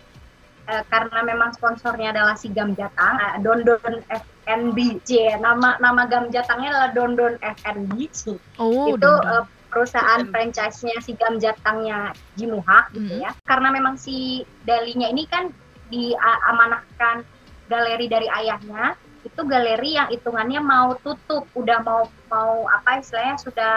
eh, 0.64 0.82
karena 0.86 1.20
memang 1.20 1.50
sponsornya 1.52 2.14
adalah 2.14 2.38
si 2.38 2.48
Gam 2.48 2.72
Jatang, 2.72 3.18
eh, 3.18 3.34
Dondon 3.42 3.98
FNB, 4.08 5.02
C, 5.02 5.34
nama 5.36 5.74
nama 5.78 6.06
Gam 6.06 6.30
Jatangnya 6.30 6.70
adalah 6.70 6.90
Dondon 6.94 7.34
FNB, 7.42 7.92
C. 8.08 8.38
Oh, 8.56 8.94
itu 8.94 9.10
eh, 9.26 9.44
perusahaan 9.70 10.22
Hmm. 10.22 10.30
franchise-nya 10.30 10.98
si 10.98 11.14
Gam 11.14 11.38
Jatangnya 11.38 12.10
Jimuhak 12.34 12.90
gitu 12.90 13.18
Mhm. 13.18 13.22
ya. 13.22 13.30
Karena 13.42 13.70
memang 13.70 13.94
si 13.94 14.42
Dalinya 14.62 15.06
ini 15.06 15.26
kan 15.26 15.50
diamanahkan 15.90 17.22
galeri 17.66 18.06
dari 18.06 18.26
ayahnya, 18.26 18.94
itu 19.22 19.40
galeri 19.44 19.96
yang 19.96 20.08
hitungannya 20.08 20.60
mau 20.64 20.96
tutup, 21.00 21.44
udah 21.52 21.78
mau 21.84 22.02
mau 22.32 22.64
apa 22.70 23.00
istilahnya 23.04 23.36
sudah 23.40 23.76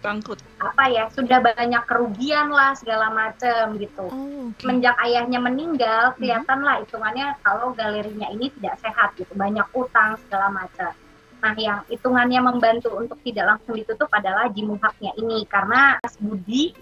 bangkrut 0.00 0.40
apa 0.60 0.84
ya, 0.88 1.04
sudah 1.12 1.40
banyak 1.44 1.82
kerugian 1.84 2.48
lah 2.52 2.72
segala 2.76 3.12
macem 3.12 3.76
gitu. 3.76 4.08
Oh, 4.08 4.48
oke. 4.52 4.60
Semenjak 4.60 4.96
ayahnya 5.04 5.40
meninggal, 5.40 6.12
Mhm. 6.12 6.16
kelihatan 6.20 6.58
lah 6.64 6.76
hitungannya 6.84 7.26
kalau 7.44 7.72
galerinya 7.76 8.28
ini 8.32 8.52
tidak 8.60 8.80
sehat 8.80 9.16
gitu, 9.16 9.32
banyak 9.36 9.64
utang 9.76 10.16
segala 10.24 10.52
macam. 10.52 10.92
Nah, 11.40 11.56
yang 11.56 11.80
hitungannya 11.88 12.40
membantu 12.44 12.92
untuk 12.92 13.16
tidak 13.24 13.56
langsung 13.56 13.72
ditutup 13.80 14.12
adalah 14.12 14.52
Jimuhaknya 14.52 15.16
ini 15.16 15.48
karena 15.48 15.96
Mas 16.04 16.16
Budi 16.20 16.76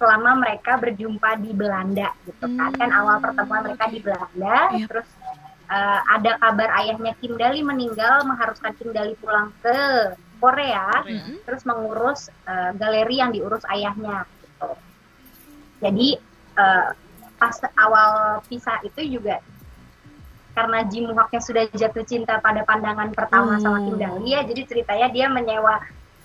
selama 0.00 0.34
mereka 0.40 0.80
berjumpa 0.80 1.38
di 1.38 1.52
Belanda 1.54 2.10
gitu 2.26 2.46
kan, 2.56 2.72
kan 2.74 2.90
Hmm, 2.90 2.98
awal 3.04 3.16
pertemuan 3.22 3.62
mereka 3.68 3.86
di 3.92 4.00
Belanda, 4.02 4.56
Yap. 4.74 4.88
terus 4.90 5.08
eh, 5.70 6.00
ada 6.10 6.34
kabar 6.36 6.68
ayahnya 6.82 7.14
Kim 7.16 7.34
Dali 7.34 7.62
meninggal 7.62 8.26
mengharuskan 8.26 8.74
Kim 8.74 8.90
Dali 8.90 9.14
pulang 9.16 9.54
ke 9.62 9.78
Korea 10.40 11.04
Mhm. 11.04 11.44
terus 11.44 11.62
mengurus 11.62 12.20
eh, 12.44 12.70
galeri 12.74 13.16
yang 13.16 13.30
diurus 13.30 13.62
ayahnya 13.68 14.26
gitu. 14.42 14.70
Jadi 15.80 16.08
eh, 16.56 16.88
pas 17.36 17.56
awal 17.78 18.10
pisah 18.44 18.82
itu 18.82 19.16
juga 19.16 19.40
karena 20.50 20.82
Jimuhaknya 20.82 21.40
sudah 21.40 21.64
jatuh 21.72 22.04
cinta 22.04 22.36
pada 22.36 22.66
pandangan 22.66 23.14
pertama 23.14 23.56
sama 23.56 23.80
Oh. 23.80 23.84
Kim 23.86 23.96
Dali 23.96 24.34
ya, 24.34 24.42
jadi 24.44 24.66
ceritanya 24.66 25.08
dia 25.08 25.26
menyewa 25.30 25.78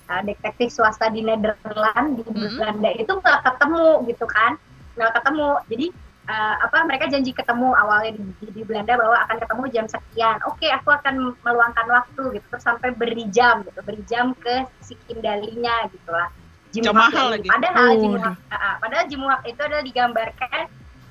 eh, 0.06 0.22
detektif 0.22 0.70
swasta 0.70 1.08
di 1.08 1.22
Nederland 1.22 2.14
di 2.14 2.22
Mhm. 2.26 2.58
Belanda 2.58 2.90
itu 2.92 3.10
nggak 3.10 3.38
ketemu 3.42 3.86
gitu 4.06 4.26
kan, 4.26 4.52
nggak 4.94 5.12
ketemu. 5.14 5.48
Jadi 5.66 5.86
eh, 6.26 6.54
apa 6.60 6.82
mereka 6.84 7.06
janji 7.06 7.30
ketemu 7.30 7.70
awalnya 7.72 8.18
di, 8.18 8.22
di, 8.42 8.46
di 8.50 8.62
Belanda 8.66 8.98
bahwa 8.98 9.16
akan 9.26 9.36
ketemu 9.38 9.62
jam 9.72 9.86
sekian. 9.86 10.36
Oke, 10.50 10.66
aku 10.68 10.90
akan 10.90 11.34
meluangkan 11.40 11.86
waktu 11.86 12.22
gitu 12.38 12.46
terus 12.50 12.64
sampai 12.66 12.90
beri 12.92 13.26
jam 13.30 13.62
gitu, 13.62 13.78
beri 13.82 14.02
jam 14.10 14.34
ke 14.36 14.66
si 14.82 14.98
Kim 15.06 15.22
Dalinya 15.22 15.86
gitu 15.88 16.10
lah. 16.10 16.28
Jam 16.74 16.92
Jimuhak 16.92 17.08
mahal 17.14 17.26
lagi. 17.38 17.48
Padahal 17.48 17.86
Oh, 17.88 17.94
Jimuhak, 18.02 18.34
ah, 18.50 18.54
ah, 18.54 18.74
padahal 18.82 19.04
Jimuhak 19.06 19.40
itu 19.46 19.60
adalah 19.62 19.84
digambarkan 19.86 20.60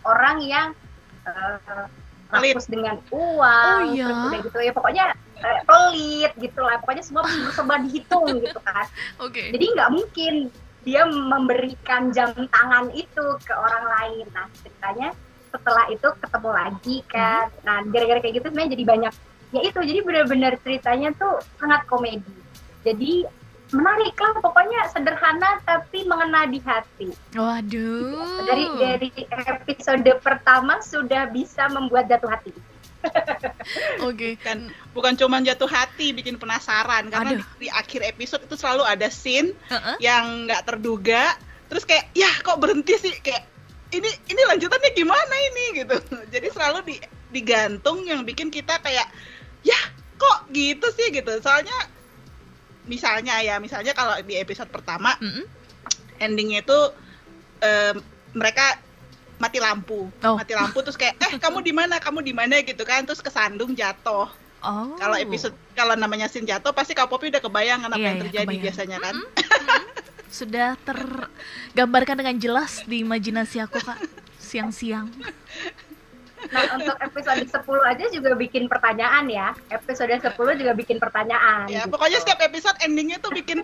orang 0.03 0.37
yang 0.43 0.67
eh, 1.25 1.85
Pelit. 2.25 2.53
rakus 2.57 2.67
dengan 2.67 2.95
uang, 3.09 3.79
Oh, 3.81 3.93
iya. 3.95 4.05
terus 4.09 4.19
udah 4.29 4.39
gitu 4.43 4.57
ya 4.61 4.71
pokoknya 4.73 5.05
eh, 5.39 5.59
pelit 5.63 6.31
gitu 6.41 6.59
lah, 6.59 6.75
pokoknya 6.83 7.03
semua 7.05 7.23
serba 7.55 7.79
dihitung 7.81 8.27
gitu 8.43 8.59
kan. 8.61 8.85
Oke. 9.23 9.53
Jadi 9.53 9.65
nggak 9.73 9.89
mungkin 9.95 10.33
dia 10.85 11.03
memberikan 11.09 12.13
jam 12.13 12.31
tangan 12.31 12.93
itu 12.93 13.25
ke 13.41 13.53
orang 13.57 13.85
lain. 13.89 14.25
Nah 14.31 14.45
ceritanya 14.61 15.09
setelah 15.49 15.89
itu 15.89 16.07
ketemu 16.21 16.49
lagi 16.53 16.97
kan. 17.09 17.49
Nah 17.65 17.81
gara-gara 17.89 18.21
kayak 18.21 18.39
gitu 18.39 18.47
sebenarnya 18.53 18.71
jadi 18.77 18.85
banyak. 18.85 19.13
Ya 19.53 19.61
itu 19.65 19.79
jadi 19.81 19.99
benar-benar 20.05 20.53
ceritanya 20.61 21.09
tuh 21.17 21.41
sangat 21.57 21.83
komedi. 21.89 22.35
Jadi 22.85 23.25
menarik 23.73 24.13
lah 24.21 24.37
pokoknya 24.45 24.85
sederhana 24.93 25.57
tapi 25.65 26.05
mengena 26.05 26.45
di 26.45 26.61
hati. 26.61 27.09
Waduh. 27.33 28.45
Dari 28.45 28.65
dari 28.77 29.09
episode 29.33 30.05
pertama 30.21 30.77
sudah 30.85 31.33
bisa 31.33 31.65
membuat 31.73 32.05
jatuh 32.05 32.29
hati. 32.29 32.53
Oke. 34.07 34.37
kan 34.41 34.69
bukan 34.93 35.13
cuma 35.17 35.41
jatuh 35.41 35.69
hati 35.69 36.11
bikin 36.13 36.37
penasaran 36.37 37.09
karena 37.09 37.37
Aduh. 37.37 37.45
di, 37.57 37.65
di 37.65 37.69
akhir 37.71 38.01
episode 38.05 38.43
itu 38.45 38.55
selalu 38.57 38.83
ada 38.85 39.07
scene 39.09 39.53
Heeh. 39.69 39.95
yang 40.03 40.45
nggak 40.49 40.65
terduga 40.67 41.33
terus 41.69 41.83
kayak 41.83 42.09
ya 42.13 42.29
kok 42.45 42.61
berhenti 42.61 42.95
sih 42.99 43.13
kayak 43.21 43.45
ini 43.93 44.09
ini 44.29 44.41
lanjutannya 44.49 44.91
gimana 44.93 45.35
ini 45.53 45.85
gitu 45.85 45.97
jadi 46.33 46.47
selalu 46.53 46.79
di 46.85 46.95
digantung 47.33 48.05
yang 48.05 48.23
bikin 48.23 48.53
kita 48.53 48.79
kayak 48.79 49.09
ya 49.65 49.79
kok 50.15 50.47
gitu 50.53 50.87
sih 50.95 51.11
gitu 51.11 51.31
soalnya 51.43 51.75
misalnya 52.85 53.41
ya 53.41 53.57
misalnya 53.57 53.97
kalau 53.97 54.15
di 54.21 54.37
episode 54.37 54.69
pertama 54.69 55.17
Mm-mm. 55.19 55.43
endingnya 56.21 56.61
itu 56.61 56.79
em, 57.65 57.97
mereka 58.37 58.77
mati 59.37 59.57
lampu 59.57 60.07
Oh. 60.21 60.35
mati 60.35 60.51
lampu 60.51 60.79
terus 60.79 60.95
kayak 60.95 61.15
eh 61.17 61.35
kamu 61.35 61.59
di 61.59 61.71
mana 61.71 61.95
kamu 61.97 62.19
di 62.21 62.31
mana 62.31 62.59
gitu 62.59 62.81
kan 62.81 63.03
terus 63.03 63.19
kesandung 63.19 63.71
jatuh 63.71 64.27
Oh. 64.59 64.95
kalau 64.95 65.13
episode 65.15 65.53
kalau 65.71 65.93
namanya 65.93 66.25
scene 66.25 66.43
jatuh 66.43 66.71
pasti 66.71 66.91
Kak 66.91 67.05
Popi 67.05 67.29
udah 67.29 67.37
kebayang 67.37 67.81
apa 67.81 67.93
Iya, 67.93 68.01
yang 68.01 68.15
iya, 68.15 68.23
terjadi 68.23 68.45
kebayang. 68.45 68.63
biasanya 68.63 68.97
kan 68.99 69.15
sudah 70.41 70.69
tergambarkan 70.81 72.15
dengan 72.17 72.35
jelas 72.35 72.81
di 72.83 72.99
imajinasi 72.99 73.61
aku 73.61 73.77
kak 73.77 74.01
siang-siang. 74.35 75.07
Nah 76.45 76.75
untuk 76.75 76.93
episode 76.99 77.41
10 77.41 77.55
aja 77.85 78.05
juga 78.11 78.33
bikin 78.33 78.65
pertanyaan 78.65 79.25
ya. 79.25 79.55
Episode 79.67 80.11
10 80.13 80.29
juga 80.55 80.73
bikin 80.73 80.97
pertanyaan. 80.97 81.65
ya 81.65 81.81
gitu. 81.81 81.89
pokoknya 81.89 82.19
setiap 82.19 82.39
episode 82.43 82.77
endingnya 82.81 83.17
tuh 83.17 83.31
bikin 83.31 83.63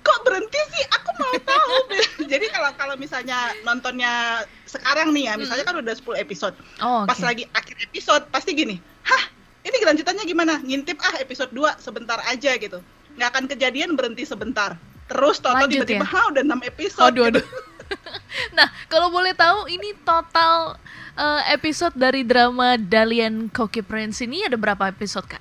kok 0.00 0.18
berhenti 0.22 0.60
sih 0.70 0.84
aku 0.88 1.10
mau 1.14 1.34
tahu 1.38 1.74
jadi 2.32 2.46
kalau 2.48 2.70
kalau 2.74 2.94
misalnya 2.94 3.36
nontonnya 3.62 4.42
sekarang 4.64 5.10
nih 5.10 5.28
ya 5.28 5.34
misalnya 5.34 5.64
kan 5.64 5.76
udah 5.76 5.94
10 5.94 6.18
episode 6.18 6.54
Oh, 6.78 7.02
oke. 7.02 7.08
pas 7.08 7.20
lagi 7.20 7.44
akhir 7.50 7.76
episode 7.82 8.24
pasti 8.28 8.52
gini 8.52 8.76
hah 9.02 9.22
ini 9.62 9.76
kelanjutannya 9.76 10.24
gimana 10.24 10.54
ngintip 10.60 10.96
ah 11.00 11.18
episode 11.18 11.50
2 11.50 11.78
sebentar 11.78 12.18
aja 12.24 12.56
gitu 12.56 12.80
nggak 13.14 13.28
akan 13.30 13.44
kejadian 13.46 13.92
berhenti 13.94 14.22
sebentar 14.22 14.78
terus 15.06 15.40
toto 15.40 15.56
Lanjut 15.56 15.84
tiba-tiba 15.84 16.04
ya? 16.04 16.08
ha 16.08 16.20
udah 16.30 16.42
6 16.44 16.70
episode 16.70 17.08
Aduh, 17.08 17.24
gitu. 17.28 17.40
aduh. 17.40 17.46
nah, 18.56 18.68
kalau 18.86 19.08
boleh 19.08 19.32
tahu 19.32 19.64
ini 19.66 19.96
total 20.04 20.76
eh, 21.14 21.42
episode 21.50 21.96
dari 21.96 22.20
drama 22.20 22.76
Dalian 22.76 23.48
Cookie 23.48 23.80
Prince 23.80 24.20
ini 24.20 24.44
ada 24.44 24.54
berapa 24.54 24.84
episode, 24.86 25.24
Kak? 25.26 25.40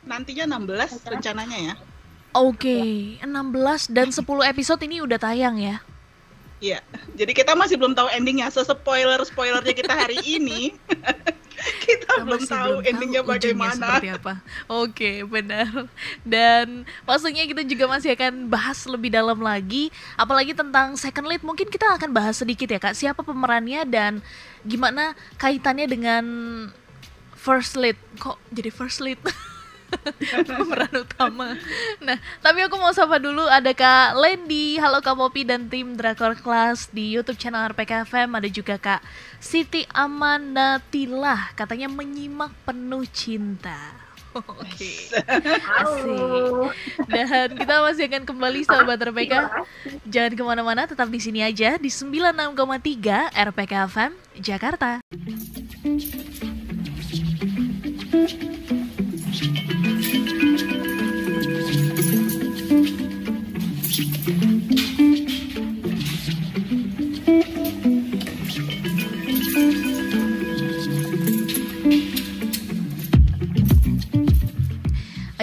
nantinya 0.00 0.56
16 0.56 1.06
rencananya 1.06 1.58
ya 1.60 1.74
Oke, 2.30 3.18
16 3.18 3.90
dan 3.90 4.14
10 4.14 4.22
episode 4.22 4.80
ini 4.86 5.02
udah 5.02 5.18
tayang 5.18 5.58
ya. 5.58 5.82
Iya, 6.60 6.84
jadi 7.16 7.32
kita 7.32 7.56
masih 7.56 7.80
belum 7.80 7.96
tahu 7.96 8.06
endingnya. 8.12 8.52
Sespoiler 8.52 9.18
spoilernya 9.24 9.72
kita 9.72 9.96
hari 9.96 10.20
ini, 10.22 10.76
kita 11.88 12.22
belum 12.22 12.36
masih 12.36 12.52
tahu 12.52 12.74
endingnya 12.84 13.24
ujungnya 13.24 13.40
bagaimana. 13.40 13.84
seperti 13.96 14.08
apa. 14.12 14.32
Oke, 14.68 15.24
benar. 15.24 15.88
Dan 16.20 16.84
pastinya 17.08 17.42
kita 17.48 17.64
juga 17.64 17.88
masih 17.88 18.12
akan 18.12 18.52
bahas 18.52 18.84
lebih 18.84 19.08
dalam 19.08 19.40
lagi, 19.40 19.88
apalagi 20.20 20.52
tentang 20.52 21.00
second 21.00 21.32
lead. 21.32 21.40
Mungkin 21.40 21.72
kita 21.72 21.96
akan 21.96 22.12
bahas 22.12 22.38
sedikit 22.38 22.68
ya 22.68 22.78
kak, 22.78 22.92
siapa 22.92 23.24
pemerannya 23.24 23.88
dan 23.88 24.20
gimana 24.62 25.16
kaitannya 25.40 25.88
dengan 25.88 26.24
first 27.34 27.74
lead. 27.74 27.96
Kok 28.20 28.36
jadi 28.52 28.70
first 28.70 29.00
lead? 29.00 29.18
pemeran 30.48 30.94
utama. 30.94 31.56
Nah, 32.00 32.16
tapi 32.40 32.64
aku 32.64 32.76
mau 32.78 32.92
sapa 32.94 33.18
dulu 33.18 33.44
ada 33.46 33.70
Kak 33.74 34.16
Lendi, 34.16 34.78
halo 34.78 35.02
Kak 35.02 35.16
Popi 35.16 35.42
dan 35.44 35.66
tim 35.66 35.94
Drakor 35.98 36.38
Class 36.38 36.88
di 36.90 37.14
YouTube 37.14 37.38
channel 37.38 37.70
RPK 37.74 38.06
FM, 38.08 38.38
ada 38.38 38.48
juga 38.48 38.78
Kak 38.78 39.00
Siti 39.42 39.84
Amanatilah, 39.90 41.56
katanya 41.56 41.90
menyimak 41.90 42.54
penuh 42.64 43.04
cinta. 43.10 44.00
Oke. 44.38 45.10
Halo. 45.66 46.70
Dan 47.10 47.58
kita 47.58 47.82
masih 47.82 48.06
akan 48.06 48.22
kembali 48.22 48.60
sahabat 48.62 49.02
RPK. 49.10 49.34
Jangan 50.06 50.32
ke 50.38 50.42
mana-mana, 50.46 50.86
tetap 50.86 51.10
di 51.10 51.18
sini 51.18 51.42
aja 51.42 51.74
di 51.82 51.90
96,3 51.90 53.34
RPK 53.34 53.72
FM 53.90 54.12
Jakarta. 54.38 55.02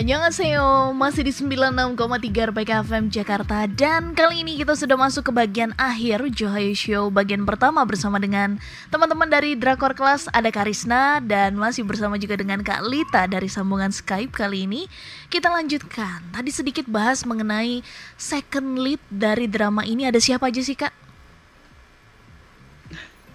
Annyeonghaseyo, 0.08 0.96
masih 0.96 1.28
di 1.28 1.36
96,3 1.36 2.48
RPK 2.48 2.72
FM 2.88 3.12
Jakarta. 3.12 3.67
Dan 3.67 4.15
kali 4.15 4.39
ini 4.39 4.56
kita 4.56 4.72
sudah 4.72 4.96
masuk 4.96 5.28
ke 5.28 5.32
bagian 5.36 5.76
akhir 5.76 6.32
Johayu 6.32 6.72
Show 6.80 7.12
bagian 7.12 7.43
pertama 7.43 7.84
bersama 7.84 8.15
dengan 8.15 8.56
teman-teman 8.88 9.28
dari 9.28 9.60
Drakor 9.60 10.00
Class 10.00 10.32
Ada 10.32 10.48
Karisna 10.48 11.20
dan 11.20 11.60
masih 11.60 11.84
bersama 11.84 12.15
juga 12.15 12.39
dengan 12.39 12.63
Kak 12.63 12.88
Lita 12.88 13.28
dari 13.28 13.52
sambungan 13.52 13.91
Skype 13.91 14.32
kali 14.32 14.63
ini. 14.63 14.88
Kita 15.28 15.52
lanjutkan, 15.52 16.24
tadi 16.32 16.56
sedikit 16.56 16.88
bahas 16.88 17.28
mengenai 17.28 17.84
second 18.15 18.80
lead 18.80 19.04
dari 19.12 19.52
drama 19.52 19.84
ini. 19.84 20.08
Ada 20.08 20.24
siapa 20.24 20.48
aja 20.48 20.63
sih 20.63 20.80
Kak? 20.80 21.07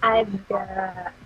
Ada 0.03 0.27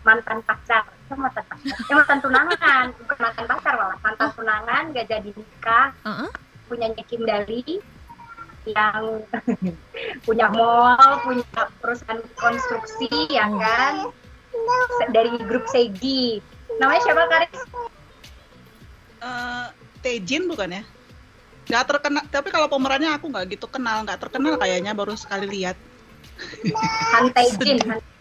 mantan 0.04 0.38
pacar. 0.44 0.84
Itu 1.08 1.16
mantan 1.16 1.44
pacar. 1.48 1.72
Ya, 1.88 1.94
mantan 1.96 2.18
tunangan. 2.20 2.86
Bukan 3.00 3.16
mantan 3.18 3.44
pacar 3.48 3.72
malah. 3.74 3.98
Mantan 4.04 4.28
tunangan 4.36 4.82
gak 4.92 5.06
jadi 5.08 5.30
nikah. 5.32 5.88
Uh-uh. 6.04 6.30
Punyanya 6.68 7.02
Kim 7.08 7.24
Dali. 7.24 7.80
Yang 8.66 9.22
punya 10.26 10.50
mall, 10.50 11.22
punya 11.22 11.46
perusahaan 11.78 12.18
konstruksi, 12.34 13.06
ya 13.30 13.46
Oh. 13.46 13.62
kan? 13.62 13.94
Dari 15.14 15.38
grup 15.46 15.64
Segi. 15.70 16.42
Namanya 16.82 17.00
siapa 17.06 17.22
Karis? 17.30 17.62
Eh, 19.22 19.66
Tejin 20.02 20.50
bukan 20.50 20.76
ya? 20.76 20.82
Nggak 21.66 21.84
terkenal, 21.88 22.22
tapi 22.28 22.48
kalau 22.50 22.66
pemerannya 22.66 23.10
aku 23.14 23.30
nggak 23.30 23.54
gitu 23.54 23.66
kenal, 23.66 24.02
nggak 24.02 24.18
terkenal 24.22 24.58
kayaknya 24.58 24.92
baru 24.92 25.14
sekali 25.14 25.46
lihat. 25.46 25.78
Han 27.14 27.30
Tae-jin. 27.30 27.78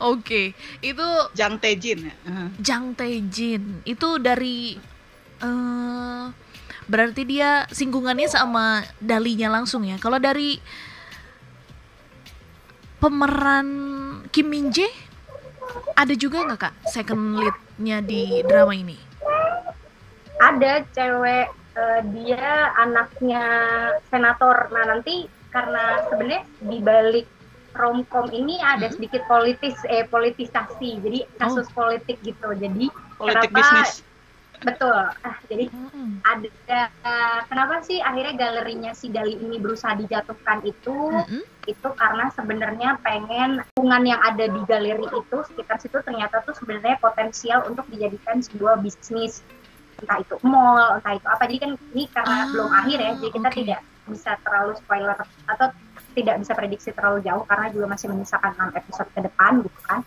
Oke, 0.00 0.56
itu 0.80 1.06
Jang 1.36 1.60
Tejin 1.60 2.08
ya. 2.08 2.14
Heeh. 2.24 2.48
Jang 2.64 2.96
Tae-jin 2.96 3.84
itu 3.84 4.08
dari 4.16 4.80
eh 5.38 6.24
berarti 6.88 7.22
dia 7.28 7.68
singgungannya 7.68 8.32
sama 8.32 8.80
Dalinya 8.96 9.52
langsung 9.52 9.84
ya. 9.84 10.00
Kalau 10.00 10.16
dari 10.16 10.56
pemeran 12.96 13.68
Kim 14.32 14.48
Min 14.48 14.72
Jae 14.72 14.88
ada 15.92 16.16
juga 16.16 16.48
nggak 16.48 16.58
kak 16.58 16.74
second 16.88 17.36
leadnya 17.36 18.00
di 18.00 18.40
drama 18.48 18.72
ini? 18.72 19.08
ada 20.38 20.86
cewek 20.94 21.50
eh, 21.74 22.00
dia 22.14 22.72
anaknya 22.78 23.44
senator 24.08 24.70
nah 24.70 24.84
nanti 24.86 25.26
karena 25.50 26.06
sebenarnya 26.06 26.42
di 26.62 26.78
balik 26.78 27.26
romcom 27.78 28.26
ini 28.34 28.58
ada 28.60 28.90
Hmm. 28.90 28.98
sedikit 28.98 29.22
politis 29.30 29.78
eh 29.86 30.04
politisasi 30.10 30.98
jadi 31.00 31.18
kasus 31.38 31.70
politik 31.72 32.18
gitu 32.20 32.48
jadi 32.52 32.86
Politik 33.16 33.50
kenapa 33.50 33.54
bisnis. 33.54 33.90
betul 34.58 34.90
ah, 34.90 35.36
jadi 35.46 35.70
Mm-mm. 35.70 36.18
ada 36.26 36.50
kenapa 37.46 37.78
sih 37.86 38.02
akhirnya 38.02 38.34
galerinya 38.34 38.90
si 38.90 39.06
Dali 39.08 39.38
ini 39.38 39.62
berusaha 39.62 39.94
dijatuhkan 39.94 40.66
itu 40.66 40.96
Mm-mm. 41.14 41.42
itu 41.64 41.88
karena 41.94 42.26
sebenarnya 42.34 42.98
pengen 43.04 43.62
lingkungan 43.62 44.02
yang 44.02 44.20
ada 44.24 44.50
di 44.50 44.60
galeri 44.66 45.04
itu 45.04 45.36
sekitar 45.46 45.78
situ 45.78 46.00
ternyata 46.02 46.42
tuh 46.42 46.56
sebenarnya 46.58 46.98
potensial 46.98 47.70
untuk 47.70 47.86
dijadikan 47.86 48.42
sebuah 48.42 48.82
bisnis 48.82 49.46
entah 49.98 50.18
itu 50.18 50.34
mall 50.42 50.98
entah 50.98 51.14
itu 51.14 51.26
apa 51.26 51.42
jadi 51.46 51.58
kan 51.60 51.70
ini 51.94 52.04
karena 52.10 52.34
Ah, 52.34 52.50
belum 52.50 52.68
akhir 52.72 52.98
ya 52.98 53.10
jadi 53.14 53.30
kita 53.30 53.48
oke. 53.50 53.58
tidak 53.62 53.80
bisa 54.08 54.30
terlalu 54.42 54.72
spoiler 54.74 55.16
atau 55.44 55.66
tidak 56.18 56.42
bisa 56.42 56.52
prediksi 56.58 56.90
terlalu 56.90 57.22
jauh 57.22 57.46
karena 57.46 57.70
juga 57.70 57.86
masih 57.94 58.10
menyisakan 58.10 58.50
6 58.74 58.80
episode 58.82 59.08
ke 59.14 59.20
depan 59.22 59.62
gitu 59.62 59.80
kan. 59.86 60.00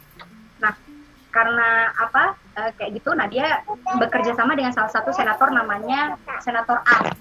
Nah 0.59 0.73
karena 1.31 1.69
apa 1.95 2.35
eh, 2.59 2.71
kayak 2.75 2.91
gitu 2.99 3.15
nah 3.15 3.31
dia 3.31 3.63
bekerja 3.95 4.35
sama 4.35 4.51
dengan 4.59 4.75
salah 4.75 4.91
satu 4.91 5.15
senator 5.15 5.47
namanya 5.55 6.19
senator 6.43 6.83
An. 6.83 7.15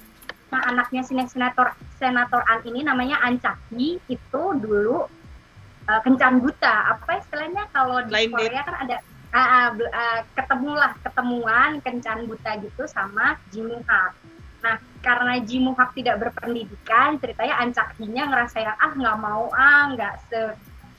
Nah 0.50 0.60
anaknya 0.66 1.06
senator 1.06 1.78
senator 2.02 2.42
An 2.50 2.66
ini 2.66 2.82
namanya 2.82 3.22
An 3.22 3.38
Chaki 3.38 4.02
itu 4.10 4.42
dulu 4.58 5.06
eh, 5.86 6.00
kencan 6.02 6.42
buta. 6.42 6.98
Apa 6.98 7.22
istilahnya? 7.22 7.70
Kalau 7.70 8.02
di 8.02 8.10
Blind 8.10 8.34
Korea 8.34 8.62
kan 8.66 8.76
ada 8.82 8.96
bel- 9.74 9.94
ah, 9.94 10.20
ketemulah 10.34 10.90
ketemuan 11.06 11.78
kencan 11.78 12.26
buta 12.26 12.58
gitu 12.58 12.82
sama 12.90 13.38
Ji 13.54 13.62
Moo 13.62 13.78
Hak 13.86 14.12
nah 14.60 14.76
karena 15.00 15.40
Ji 15.40 15.56
Moo 15.58 15.72
Hak 15.72 15.96
tidak 15.96 16.20
berpendidikan 16.20 17.16
ceritanya 17.16 17.56
An 17.56 17.72
Chaki-nya 17.72 18.28
ngerasa 18.28 18.56
yang 18.60 18.76
ah 18.76 18.92
nggak 18.92 19.16
mau 19.18 19.48
ah 19.50 19.88
nggak 19.90 20.14
se 20.28 20.40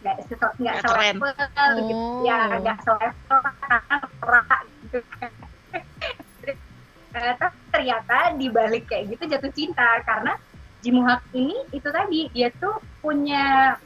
nggak 0.01 0.17
se 0.25 0.33
nggak 0.33 0.53
Nggak 0.57 0.75
keren. 0.81 1.15
selevel 1.21 1.71
gitu 1.85 1.93
Oh. 1.93 2.25
ya 2.25 2.39
nggak 2.57 2.77
selevel 2.81 3.37
karena 3.61 3.95
norak 4.01 4.59
gitu 4.81 4.97
kan 5.13 5.31
ternyata 7.11 7.45
ternyata 7.69 8.17
di 8.35 8.47
balik 8.47 8.87
kayak 8.87 9.13
gitu 9.13 9.23
jatuh 9.27 9.51
cinta 9.51 9.99
karena 10.01 10.33
Jimuhak 10.81 11.21
ini 11.37 11.53
itu 11.69 11.85
tadi 11.85 12.25
dia 12.33 12.49
tuh 12.57 12.81
punya 13.05 13.77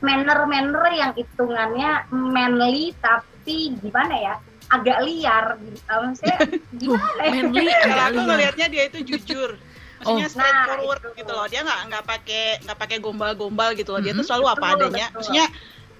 manner-manner 0.00 0.82
yang 0.90 1.12
hitungannya 1.12 2.08
manly 2.10 2.96
tapi 2.98 3.76
gimana 3.78 4.14
ya 4.16 4.34
agak 4.72 4.98
liar 5.04 5.44
gitu. 5.60 5.80
Maksudnya 5.84 6.36
gimana 6.80 7.20
ya? 7.20 7.30
Manly 7.44 7.64
Kalau 7.68 7.84
agak 7.84 8.06
aku 8.08 8.20
ngelihatnya 8.24 8.66
dia 8.68 8.82
itu 8.88 8.98
jujur. 9.04 9.50
Maksudnya 10.02 10.26
Oh. 10.26 10.32
straightforward 10.32 10.98
Nah, 10.98 11.10
itu. 11.12 11.18
gitu 11.22 11.32
loh. 11.32 11.46
Dia 11.46 11.60
nggak 11.62 11.80
nggak 11.86 12.04
pakai 12.04 12.44
nggak 12.64 12.78
pakai 12.80 12.96
gombal-gombal 12.98 13.70
gitu 13.72 13.90
loh. 13.92 14.00
Dia 14.00 14.12
tuh 14.12 14.24
Mhm. 14.24 14.28
selalu 14.28 14.46
apa 14.48 14.66
Betul, 14.66 14.78
adanya. 14.82 15.06
betul. 15.06 15.16
Maksudnya 15.20 15.46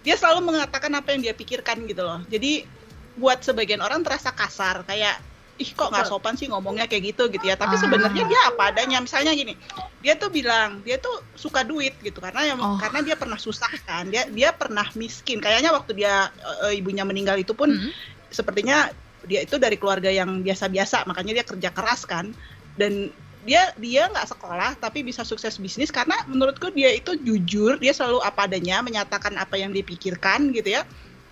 dia 0.02 0.14
selalu 0.16 0.40
mengatakan 0.42 0.90
apa 0.92 1.08
yang 1.14 1.20
dia 1.22 1.34
pikirkan 1.36 1.76
gitu 1.86 2.02
loh. 2.02 2.18
Jadi 2.26 2.66
buat 3.14 3.38
sebagian 3.40 3.78
orang 3.78 4.00
terasa 4.00 4.32
kasar 4.32 4.82
kayak 4.82 5.20
ih 5.60 5.68
kok 5.68 5.92
nggak 5.92 6.08
sopan 6.08 6.34
sih 6.34 6.48
ngomongnya 6.48 6.90
kayak 6.90 7.14
gitu 7.14 7.28
gitu 7.28 7.44
ya. 7.44 7.54
Tapi 7.54 7.76
Ah. 7.76 7.80
sebenarnya 7.80 8.24
dia 8.24 8.40
apa 8.48 8.74
adanya. 8.74 8.98
Misalnya 8.98 9.30
gini, 9.30 9.54
dia 10.00 10.18
tuh 10.18 10.26
bilang 10.28 10.82
dia 10.82 10.98
tuh 10.98 11.22
suka 11.36 11.62
duit 11.62 11.94
gitu 12.00 12.18
karena 12.18 12.42
yang 12.42 12.58
Oh. 12.58 12.80
karena 12.82 13.06
dia 13.06 13.14
pernah 13.14 13.38
susah 13.38 13.70
kan. 13.86 14.10
Dia 14.10 14.26
dia 14.26 14.50
pernah 14.50 14.88
miskin. 14.96 15.38
Kayaknya 15.38 15.70
waktu 15.70 15.94
dia 15.94 16.32
eh, 16.66 16.74
ibunya 16.74 17.06
meninggal 17.06 17.38
itu 17.38 17.52
pun 17.52 17.70
Mm. 17.70 17.92
Sepertinya 18.32 18.90
dia 19.22 19.46
itu 19.46 19.54
dari 19.60 19.78
keluarga 19.78 20.10
yang 20.10 20.42
biasa-biasa 20.42 21.06
makanya 21.06 21.40
dia 21.40 21.46
kerja 21.46 21.70
keras 21.70 22.02
kan. 22.08 22.34
Dan 22.74 23.12
dia 23.42 23.74
dia 23.78 24.06
nggak 24.06 24.28
sekolah 24.34 24.78
tapi 24.78 25.02
bisa 25.02 25.26
sukses 25.26 25.58
bisnis 25.58 25.90
karena 25.90 26.14
menurutku 26.30 26.70
dia 26.70 26.94
itu 26.94 27.18
jujur 27.18 27.74
dia 27.82 27.90
selalu 27.90 28.22
apa 28.22 28.46
adanya 28.46 28.82
menyatakan 28.86 29.34
apa 29.34 29.58
yang 29.58 29.70
dipikirkan 29.70 30.50
gitu 30.54 30.78
ya. 30.78 30.82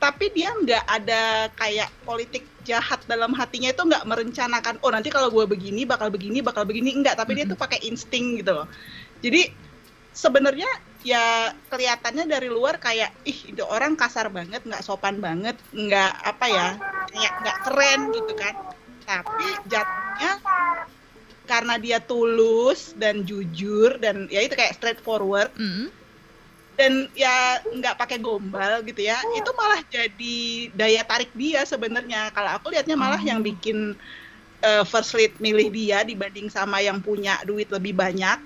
Tapi 0.00 0.32
dia 0.32 0.48
nggak 0.54 0.84
ada 0.86 1.52
kayak 1.54 1.92
politik 2.08 2.48
jahat 2.64 3.04
dalam 3.04 3.32
hatinya 3.36 3.68
itu 3.72 3.82
nggak 3.84 4.04
merencanakan 4.08 4.80
oh 4.84 4.90
nanti 4.92 5.08
kalau 5.12 5.28
gue 5.32 5.44
begini 5.44 5.84
bakal 5.84 6.08
begini 6.12 6.40
bakal 6.40 6.64
begini. 6.64 6.92
Enggak 6.94 7.20
tapi 7.20 7.36
dia 7.36 7.44
Mhm. 7.46 7.52
tuh 7.54 7.58
pakai 7.60 7.78
insting 7.88 8.40
gitu 8.40 8.52
loh. 8.54 8.66
Jadi 9.20 9.69
sebenarnya 10.12 10.68
ya 11.00 11.48
kelihatannya 11.72 12.28
dari 12.28 12.52
luar 12.52 12.76
kayak 12.76 13.08
ih 13.24 13.56
itu 13.56 13.62
orang 13.64 13.96
kasar 13.96 14.28
banget 14.28 14.60
nggak 14.60 14.84
sopan 14.84 15.16
banget 15.16 15.56
nggak 15.72 16.12
apa 16.26 16.46
ya 16.46 16.68
kayak 17.08 17.32
nggak 17.40 17.58
keren 17.64 18.00
gitu 18.12 18.32
kan 18.36 18.54
tapi 19.08 19.46
jatuhnya 19.66 20.32
karena 21.48 21.74
dia 21.80 21.98
tulus 21.98 22.92
dan 22.94 23.24
jujur 23.24 23.96
dan 23.98 24.28
ya 24.28 24.44
itu 24.44 24.54
kayak 24.54 24.76
straightforward 24.76 25.50
Mm. 25.56 25.88
dan 26.78 26.92
ya 27.12 27.58
nggak 27.64 27.96
pakai 27.96 28.20
gombal 28.20 28.84
gitu 28.84 29.00
ya 29.02 29.18
itu 29.34 29.50
malah 29.56 29.80
jadi 29.88 30.38
daya 30.72 31.02
tarik 31.02 31.32
dia 31.34 31.64
sebenarnya 31.64 32.28
kalau 32.30 32.60
aku 32.60 32.70
lihatnya 32.70 32.94
malah 32.94 33.18
Oh. 33.18 33.26
yang 33.26 33.40
bikin 33.40 33.96
eh, 34.60 34.84
first 34.84 35.16
lead 35.16 35.32
milih 35.40 35.72
dia 35.72 36.04
dibanding 36.04 36.52
sama 36.52 36.84
yang 36.84 37.00
punya 37.00 37.40
duit 37.42 37.72
lebih 37.72 37.96
banyak 37.96 38.36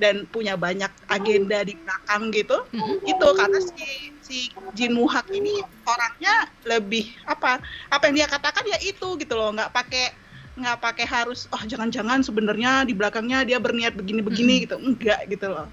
dan 0.00 0.24
punya 0.28 0.56
banyak 0.56 0.88
agenda 1.08 1.62
di 1.62 1.76
belakang 1.76 2.32
gitu 2.32 2.56
Mm. 2.72 2.96
itu 3.04 3.26
karena 3.36 3.58
si 3.60 3.86
si 4.22 4.38
Jin 4.72 4.96
Woo 4.96 5.10
Hak 5.10 5.28
ini 5.30 5.60
orangnya 5.84 6.48
lebih 6.64 7.12
apa 7.28 7.60
apa 7.92 8.02
yang 8.08 8.24
dia 8.24 8.28
katakan 8.28 8.64
ya 8.64 8.78
itu 8.80 9.20
gitu 9.20 9.34
loh 9.36 9.52
nggak 9.52 9.70
pakai 9.70 10.16
nggak 10.52 10.78
pakai 10.84 11.06
harus 11.08 11.48
oh 11.48 11.62
jangan-jangan 11.64 12.20
sebenarnya 12.20 12.84
di 12.84 12.92
belakangnya 12.92 13.44
dia 13.48 13.56
berniat 13.56 13.96
begini-begini 13.96 14.68
gitu. 14.68 14.76
Enggak 14.76 15.24
gitu 15.28 15.48
loh. 15.48 15.68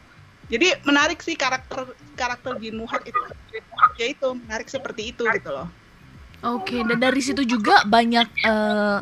Jadi 0.49 0.71
menarik 0.88 1.19
sih 1.21 1.36
karakter 1.36 1.93
karakter 2.15 2.58
Jin 2.63 2.79
Woo 2.79 2.88
Hak 2.88 3.03
itu. 3.05 3.19
Ya 3.99 4.08
itu 4.08 4.27
menarik 4.34 4.71
seperti 4.71 5.12
itu 5.12 5.27
gitu 5.27 5.49
loh. 5.51 5.67
Oke, 6.39 6.79
dan 6.88 7.03
dari 7.03 7.19
situ 7.19 7.43
juga 7.43 7.84
banyak 7.84 8.27
eh, 8.47 8.97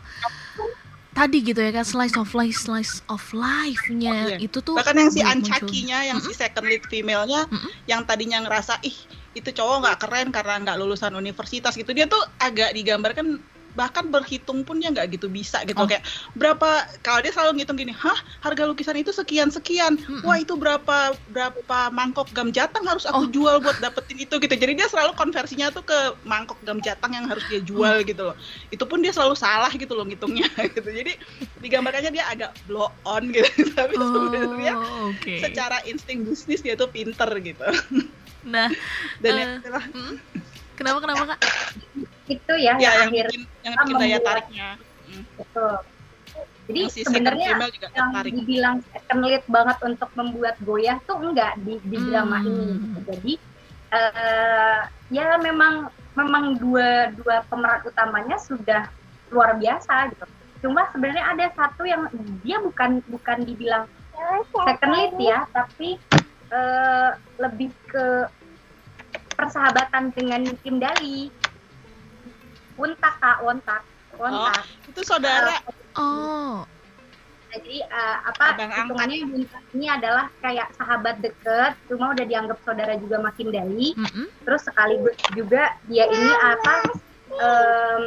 tadi 1.17 1.41
gitu 1.41 1.57
ya 1.57 1.73
kan 1.73 1.81
slice 1.81 2.13
of 2.13 2.29
life, 2.31 2.53
slice 2.55 3.01
of 3.09 3.23
life-nya 3.33 4.37
Iya. 4.37 4.37
itu 4.37 4.61
tuh 4.61 4.77
bahkan 4.77 4.93
yang 4.93 5.09
si. 5.09 5.25
Ancakinya 5.25 6.05
yang 6.05 6.21
si 6.21 6.29
second 6.31 6.69
lead 6.69 6.85
female-nya 6.85 7.49
Mm-mm. 7.49 7.69
yang 7.89 8.05
tadinya 8.05 8.37
ngerasa 8.45 8.77
ih 8.85 8.93
itu 9.33 9.49
cowok 9.49 9.75
nggak 9.81 9.97
keren 9.97 10.27
karena 10.29 10.61
nggak 10.61 10.77
lulusan 10.77 11.13
universitas 11.13 11.73
gitu 11.73 11.89
dia 11.91 12.05
tuh 12.05 12.21
agak 12.37 12.73
digambarkan 12.73 13.41
bahkan 13.77 14.09
berhitung 14.09 14.65
pun 14.65 14.75
dia 14.75 14.89
nggak 14.89 15.13
gitu 15.13 15.29
bisa 15.29 15.61
gitu 15.61 15.77
Oh. 15.77 15.85
kayak 15.85 16.01
berapa 16.33 16.65
kalau 16.99 17.21
dia 17.21 17.29
selalu 17.29 17.61
ngitung 17.61 17.77
gini 17.77 17.93
hah 17.93 18.15
harga 18.41 18.65
lukisan 18.65 18.97
itu 18.97 19.11
sekian 19.11 19.47
sekian 19.47 19.93
Mm-mm. 19.95 20.25
wah 20.25 20.35
itu 20.35 20.57
berapa 20.57 20.97
berapa 21.27 21.61
mangkok 21.89 22.33
gam 22.33 22.49
jatang 22.49 22.81
harus 22.83 23.05
Oh. 23.05 23.21
aku 23.21 23.29
jual 23.29 23.61
buat 23.61 23.77
dapetin 23.77 24.17
itu 24.19 24.35
gitu 24.35 24.49
jadi 24.51 24.73
dia 24.73 24.87
selalu 24.87 25.13
konversinya 25.13 25.69
tuh 25.69 25.83
ke 25.83 25.93
mangkok 26.23 26.57
gam 26.61 26.81
jatang 26.81 27.13
yang 27.13 27.25
harus 27.25 27.45
dia 27.45 27.57
Oh. 27.57 27.65
jual 27.67 28.01
gitu 28.01 28.21
loh 28.23 28.35
itu 28.67 28.81
pun 28.81 28.97
dia 28.97 29.11
selalu 29.11 29.37
salah 29.37 29.69
gitu 29.69 29.93
loh 29.93 30.03
ngitungnya 30.03 30.49
gitu 30.73 30.81
jadi 30.83 31.13
digambarkannya 31.57 32.11
dia 32.11 32.25
agak 32.25 32.57
blow 32.65 32.89
on 33.03 33.29
gitu 33.29 33.45
tapi 33.77 33.93
sebenarnya 33.93 34.73
Oh, 34.73 35.11
oke. 35.11 35.37
secara 35.39 35.85
insting 35.85 36.23
bisnis 36.23 36.59
dia 36.59 36.73
tuh 36.73 36.89
pinter 36.89 37.29
gitu 37.37 37.61
Nah, 38.41 38.71
dan 39.21 39.33
Eh, 39.33 39.45
ya 39.59 40.01
kenapa 40.77 40.97
kenapa 41.01 41.23
kak? 41.33 41.39
itu 42.27 42.53
ya, 42.59 42.73
ya 42.75 42.79
yang 42.79 42.93
yang 42.93 43.07
akhir 43.07 43.25
bikin 43.27 43.41
yang 43.63 43.73
bikin 43.75 43.95
daya 43.97 44.17
tariknya 44.21 44.69
Mm. 45.07 45.23
betul 45.39 45.75
jadi 46.67 46.79
Yang 46.83 46.91
si 46.91 46.99
second 46.99 47.07
sebenarnya 47.07 47.47
female 47.47 47.71
juga 47.71 47.87
yang 47.87 48.09
tertarik 48.11 48.31
dibilang 48.35 48.75
second 48.91 49.21
lead 49.23 49.43
banget 49.47 49.77
untuk 49.81 50.09
membuat 50.13 50.55
goyah 50.61 50.97
tuh 51.07 51.17
enggak 51.23 51.55
di, 51.63 51.79
di 51.81 51.97
drama 51.97 52.43
Hmm. 52.43 52.47
ini 52.51 52.65
gitu. 52.75 52.99
jadi 53.07 53.33
eh, 53.87 54.79
ya 55.09 55.39
memang 55.39 55.87
memang 56.11 56.59
dua 56.59 57.15
dua 57.15 57.39
pemeran 57.47 57.79
utamanya 57.87 58.35
sudah 58.35 58.91
luar 59.31 59.55
biasa 59.55 60.11
gitu 60.11 60.27
cuma 60.59 60.91
sebenarnya 60.91 61.23
ada 61.23 61.45
satu 61.55 61.87
yang 61.87 62.11
dia 62.43 62.59
bukan 62.59 62.99
bukan 63.07 63.47
dibilang 63.47 63.87
second 64.51 64.91
lead 64.91 65.15
ya 65.15 65.47
tapi 65.55 65.95
eh, 66.51 67.09
lebih 67.39 67.71
ke 67.87 68.27
persahabatan 69.37 70.03
dengan 70.17 70.41
Kim 70.65 70.81
Dali. 70.81 71.29
Wontak 72.77 73.13
kak 73.21 73.37
Wontak 73.45 73.81
Wontak 74.17 74.65
itu 74.89 75.01
saudara. 75.05 75.61
Oh, 75.97 76.61
jadi 77.53 77.75
eh, 77.89 78.17
apa 78.27 78.45
Abang 78.53 78.69
hitungannya 78.69 79.17
ini 79.73 79.87
adalah 79.87 80.29
kayak 80.43 80.67
sahabat 80.77 81.17
deket 81.23 81.73
cuma 81.89 82.11
udah 82.13 82.25
dianggap 82.27 82.57
saudara 82.61 82.93
juga 82.99 83.17
makin 83.23 83.47
Dali. 83.49 83.97
Mm-mm. 83.97 84.25
terus 84.45 84.61
sekaligus 84.63 85.15
juga 85.35 85.73
dia 85.89 86.05
ini 86.07 86.31
apa 86.37 86.73
em, 87.33 88.03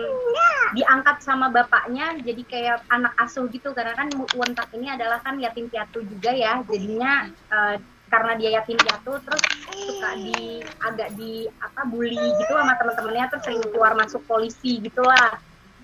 diangkat 0.76 1.16
sama 1.20 1.50
bapaknya 1.50 2.14
jadi 2.22 2.42
kayak 2.46 2.78
anak 2.94 3.12
asuh 3.18 3.50
gitu. 3.50 3.74
Karena 3.74 3.96
kan 3.98 4.08
Wontak 4.38 4.70
ini 4.76 4.86
adalah 4.92 5.18
kan 5.24 5.34
yatim 5.42 5.66
piatu 5.66 6.04
juga 6.06 6.30
ya. 6.30 6.62
Jadinya 6.68 7.26
eh, 7.30 7.76
karena 8.10 8.32
dia 8.34 8.50
yatim 8.58 8.76
piatu 8.76 9.14
terus 9.22 9.42
suka 9.70 10.10
di 10.18 10.60
agak 10.82 11.14
di 11.14 11.46
apa 11.62 11.86
bully 11.86 12.18
gitu 12.18 12.52
sama 12.52 12.74
teman-temannya 12.76 13.26
terus 13.30 13.42
sering 13.46 13.62
keluar 13.70 13.94
masuk 13.94 14.22
polisi 14.26 14.82
gitulah. 14.82 15.38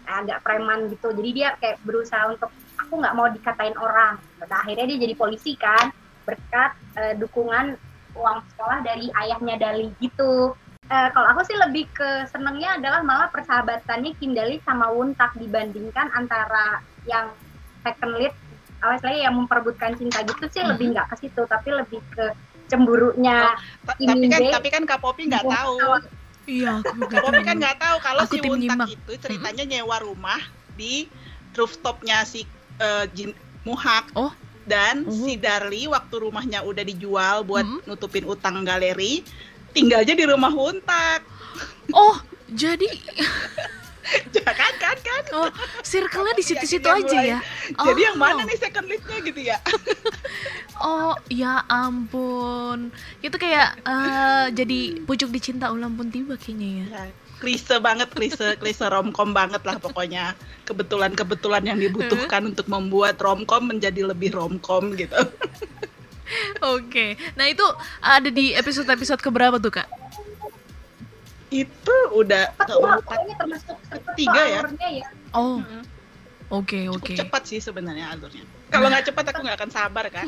Agak 0.07 0.43
preman 0.43 0.91
gitu. 0.91 1.11
Jadi 1.15 1.31
dia 1.35 1.55
kayak 1.59 1.83
berusaha 1.83 2.31
untuk 2.31 2.51
aku 2.79 2.93
nggak 2.99 3.17
mau 3.17 3.27
dikatain 3.31 3.75
orang. 3.79 4.19
Nah, 4.43 4.59
akhirnya 4.63 4.87
dia 4.95 4.99
jadi 5.09 5.15
polisi 5.19 5.55
kan 5.59 5.91
berkat 6.27 6.75
eh, 6.99 7.15
dukungan 7.19 7.79
uang 8.19 8.39
sekolah 8.55 8.83
dari 8.83 9.07
ayahnya 9.27 9.57
Dali 9.59 9.91
gitu. 10.03 10.55
Eh, 10.87 11.09
kalau 11.11 11.27
aku 11.35 11.43
sih 11.51 11.59
lebih 11.59 11.91
ke 11.91 12.31
senengnya 12.31 12.79
adalah 12.79 13.03
malah 13.03 13.29
persahabatannya 13.35 14.15
Kim 14.23 14.39
Dali 14.39 14.63
sama 14.63 14.95
Wuntak 14.95 15.35
dibandingkan 15.35 16.15
antara 16.15 16.79
yang 17.11 17.35
second 17.83 18.15
lead 18.19 18.35
awalnya 18.79 19.19
yang 19.23 19.35
memperebutkan 19.35 19.95
cinta 19.95 20.21
gitu 20.23 20.45
sih 20.47 20.63
lebih 20.63 20.93
nggak 20.93 21.07
ke 21.09 21.17
situ 21.23 21.43
tapi 21.45 21.69
lebih 21.71 22.01
ke 22.13 22.33
cemburunya 22.67 23.55
Ini 23.97 24.07
tapi 24.07 24.27
kan 24.27 24.41
tapi 24.53 24.69
kan 24.69 24.83
Kak 24.85 25.01
Popi 25.01 25.23
nggak 25.27 25.45
tahu 25.45 25.79
Iya, 26.47 26.79
Kak 26.79 27.21
Popi 27.21 27.43
kan 27.43 27.59
nggak 27.59 27.79
tahu 27.79 27.97
kalau 28.01 28.23
Aku 28.23 28.33
si 28.33 28.39
Wuntak 28.41 28.79
nyimak. 28.79 28.89
itu 28.89 29.13
ceritanya 29.19 29.65
nyewa 29.67 29.97
rumah 29.99 30.39
di 30.73 31.11
rooftopnya 31.53 32.23
si 32.23 32.47
eh, 32.77 33.05
Jin 33.11 33.35
Muhak 33.63 34.13
Oh. 34.13 34.31
dan 34.63 35.03
Mhm. 35.03 35.15
si 35.17 35.33
Darli 35.37 35.87
waktu 35.87 36.15
rumahnya 36.21 36.63
udah 36.63 36.83
dijual 36.83 37.43
buat 37.43 37.65
Mhm. 37.65 37.79
nutupin 37.87 38.23
utang 38.25 38.63
galeri 38.63 39.27
tinggalnya 39.73 40.13
di 40.13 40.25
rumah 40.25 40.51
Wuntak 40.51 41.23
Oh, 41.91 42.15
Jadi 42.47 42.87
Ya 44.37 44.53
kan 44.55 44.75
kan 44.79 44.97
kan. 45.03 45.23
oh, 45.35 45.51
circle-nya 45.83 46.35
di 46.35 46.45
situ-situ 46.45 46.87
aja 46.87 47.03
mulai. 47.11 47.35
ya. 47.35 47.39
Jadi 47.75 48.01
yang 48.07 48.17
Oh. 48.17 48.23
mana 48.23 48.47
nih 48.47 48.55
second 48.57 48.87
lead-nya 48.87 49.19
gitu 49.21 49.41
ya? 49.43 49.59
Oh, 50.77 51.17
ya 51.33 51.65
ampun. 51.67 52.93
Itu 53.19 53.37
kayak 53.37 53.81
eh, 53.81 54.47
jadi 54.53 55.01
pucuk 55.03 55.33
dicinta 55.33 55.73
ulang 55.73 55.97
pun 55.97 56.13
tiba 56.13 56.37
kayaknya 56.37 56.69
ya. 56.69 56.85
Ya, 56.87 57.03
klise 57.41 57.81
banget, 57.81 58.13
klise, 58.13 58.61
klise 58.61 58.85
romcom 58.85 59.33
banget 59.33 59.65
lah 59.65 59.81
pokoknya. 59.81 60.37
Kebetulan-kebetulan 60.69 61.65
yang 61.65 61.81
dibutuhkan 61.81 62.53
untuk 62.53 62.69
membuat 62.69 63.17
romcom 63.17 63.73
menjadi 63.73 64.05
lebih 64.05 64.37
romcom 64.37 64.93
gitu. 64.95 65.17
Oke. 66.77 67.17
Nah, 67.39 67.47
itu 67.49 67.65
ada 68.03 68.29
di 68.29 68.53
episode-episode 68.53 69.23
keberapa 69.23 69.57
tuh, 69.57 69.81
Kak? 69.81 69.89
Itu 71.49 71.97
udah 72.13 72.51
pokoknya 72.59 73.35
termasuk 73.37 73.77
cepet 73.87 74.15
Tiga 74.15 74.35
kok 74.35 74.47
ya? 74.47 74.61
ya. 74.93 75.07
Oh, 75.31 75.61
Mm-mm. 75.61 75.83
oke, 76.51 76.79
cukup 76.91 76.99
oke. 77.01 77.15
cepat 77.17 77.43
sih 77.45 77.59
sebenarnya 77.59 78.11
alurnya. 78.11 78.43
Kalau 78.67 78.87
nggak 78.87 79.05
cepat 79.07 79.25
aku 79.31 79.39
nggak 79.41 79.57
akan 79.57 79.71
sabar 79.71 80.05
kan. 80.09 80.27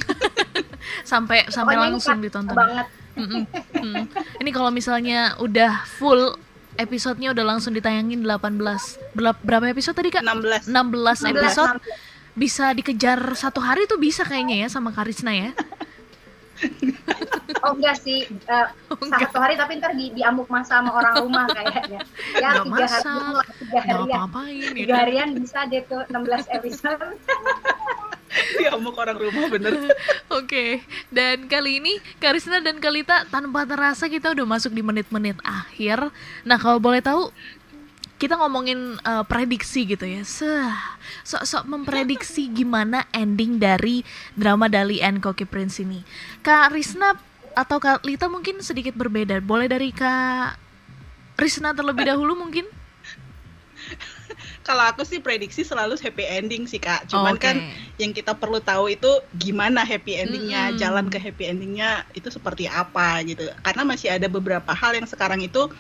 Sampai 1.04 1.44
sampai 1.48 1.74
Pokoknya 1.74 1.90
langsung 1.90 2.18
ditonton. 2.18 2.54
banget. 2.54 2.86
Mm-mm, 3.18 3.42
mm. 3.74 4.02
Ini 4.38 4.50
kalau 4.52 4.70
misalnya 4.70 5.34
udah 5.36 5.82
full 5.90 6.38
episodenya 6.76 7.34
udah 7.34 7.44
langsung 7.44 7.74
ditayangin 7.74 8.22
18 8.22 8.62
Berapa, 9.10 9.34
berapa 9.42 9.66
episode 9.68 9.98
tadi 9.98 10.14
kak? 10.14 10.22
16 10.22 10.70
16 10.70 10.70
16 10.70 11.34
episode 11.34 11.74
sampai- 11.74 11.98
bisa 12.38 12.70
dikejar 12.70 13.18
satu 13.34 13.58
hari 13.58 13.84
tuh 13.84 13.98
bisa 13.98 14.22
kayaknya 14.22 14.62
ya 14.62 14.68
sama 14.70 14.94
Karisna 14.94 15.34
ya 15.34 15.50
Oh 17.64 17.72
enggak 17.74 17.96
sih, 17.98 18.26
eh, 18.28 18.66
enggak. 18.90 19.30
satu 19.30 19.38
hari 19.42 19.54
tapi 19.58 19.78
ntar 19.80 19.92
di, 19.96 20.14
diamuk 20.14 20.46
masa 20.46 20.78
sama 20.78 20.94
orang 20.94 21.14
rumah 21.24 21.46
kayaknya. 21.50 22.00
Ya 22.38 22.62
tiga 22.62 22.86
hari 22.86 23.02
tiga 23.58 23.80
harian. 23.82 24.28
Tiga 24.74 24.94
harian 24.94 25.28
bisa 25.34 25.58
deh 25.66 25.82
tuh 25.90 26.02
16 26.06 26.54
episode. 26.54 27.02
diamuk 28.58 28.94
orang 28.94 29.18
rumah 29.18 29.46
bener. 29.50 29.72
Oke, 30.38 30.84
dan 31.08 31.48
kali 31.48 31.80
ini 31.82 31.98
Karisna 32.20 32.60
dan 32.60 32.78
Kalita 32.78 33.24
tanpa 33.28 33.64
terasa 33.64 34.06
kita 34.06 34.32
udah 34.36 34.46
masuk 34.46 34.72
di 34.76 34.82
menit-menit 34.84 35.38
akhir. 35.42 36.12
Nah, 36.44 36.58
kalau 36.60 36.78
boleh 36.78 37.00
tahu 37.00 37.32
kita 38.18 38.34
ngomongin 38.34 38.98
eh, 38.98 39.24
prediksi 39.24 39.86
gitu 39.86 40.04
ya. 40.04 40.22
Sok-sok 41.22 41.64
memprediksi 41.70 42.50
gimana 42.50 43.06
ending 43.14 43.62
dari 43.62 44.02
drama 44.34 44.66
Dali 44.66 44.98
and 44.98 45.22
Koki 45.22 45.46
Prince 45.46 45.80
ini. 45.80 46.02
Kak 46.42 46.74
Risna 46.74 47.14
atau 47.58 47.82
Kak 47.82 48.06
Lita 48.06 48.30
mungkin 48.30 48.62
sedikit 48.62 48.94
berbeda. 48.94 49.42
Boleh 49.42 49.66
dari 49.66 49.90
Kak 49.90 50.54
Risna 51.34 51.74
terlebih 51.74 52.06
dahulu 52.14 52.38
mungkin? 52.38 52.70
Kalau 54.62 54.84
aku 54.84 55.00
sih 55.02 55.18
prediksi 55.18 55.64
selalu 55.64 55.96
happy 55.96 56.28
ending 56.28 56.68
sih 56.68 56.76
kak. 56.76 57.08
Cuman 57.08 57.40
Oke. 57.40 57.48
kan 57.48 57.56
yang 57.96 58.12
kita 58.12 58.36
perlu 58.36 58.60
tahu 58.60 58.92
itu 58.92 59.08
gimana 59.40 59.80
happy 59.80 60.20
endingnya, 60.20 60.70
Mm-mm. 60.70 60.78
jalan 60.78 61.06
ke 61.08 61.16
happy 61.16 61.48
endingnya 61.48 62.04
itu 62.12 62.28
seperti 62.28 62.68
apa 62.68 63.24
gitu. 63.24 63.48
Karena 63.64 63.82
masih 63.88 64.12
ada 64.12 64.28
beberapa 64.28 64.68
hal 64.76 64.92
yang 64.92 65.08
sekarang 65.08 65.40
itu 65.40 65.72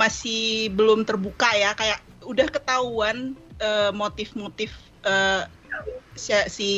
masih 0.00 0.72
belum 0.72 1.04
terbuka 1.04 1.52
ya. 1.52 1.76
Kayak 1.76 2.00
udah 2.24 2.48
ketahuan 2.48 3.36
eh, 3.60 3.92
motif-motif 3.92 4.72
eh, 5.04 5.44
si, 6.16 6.32
si 6.48 6.70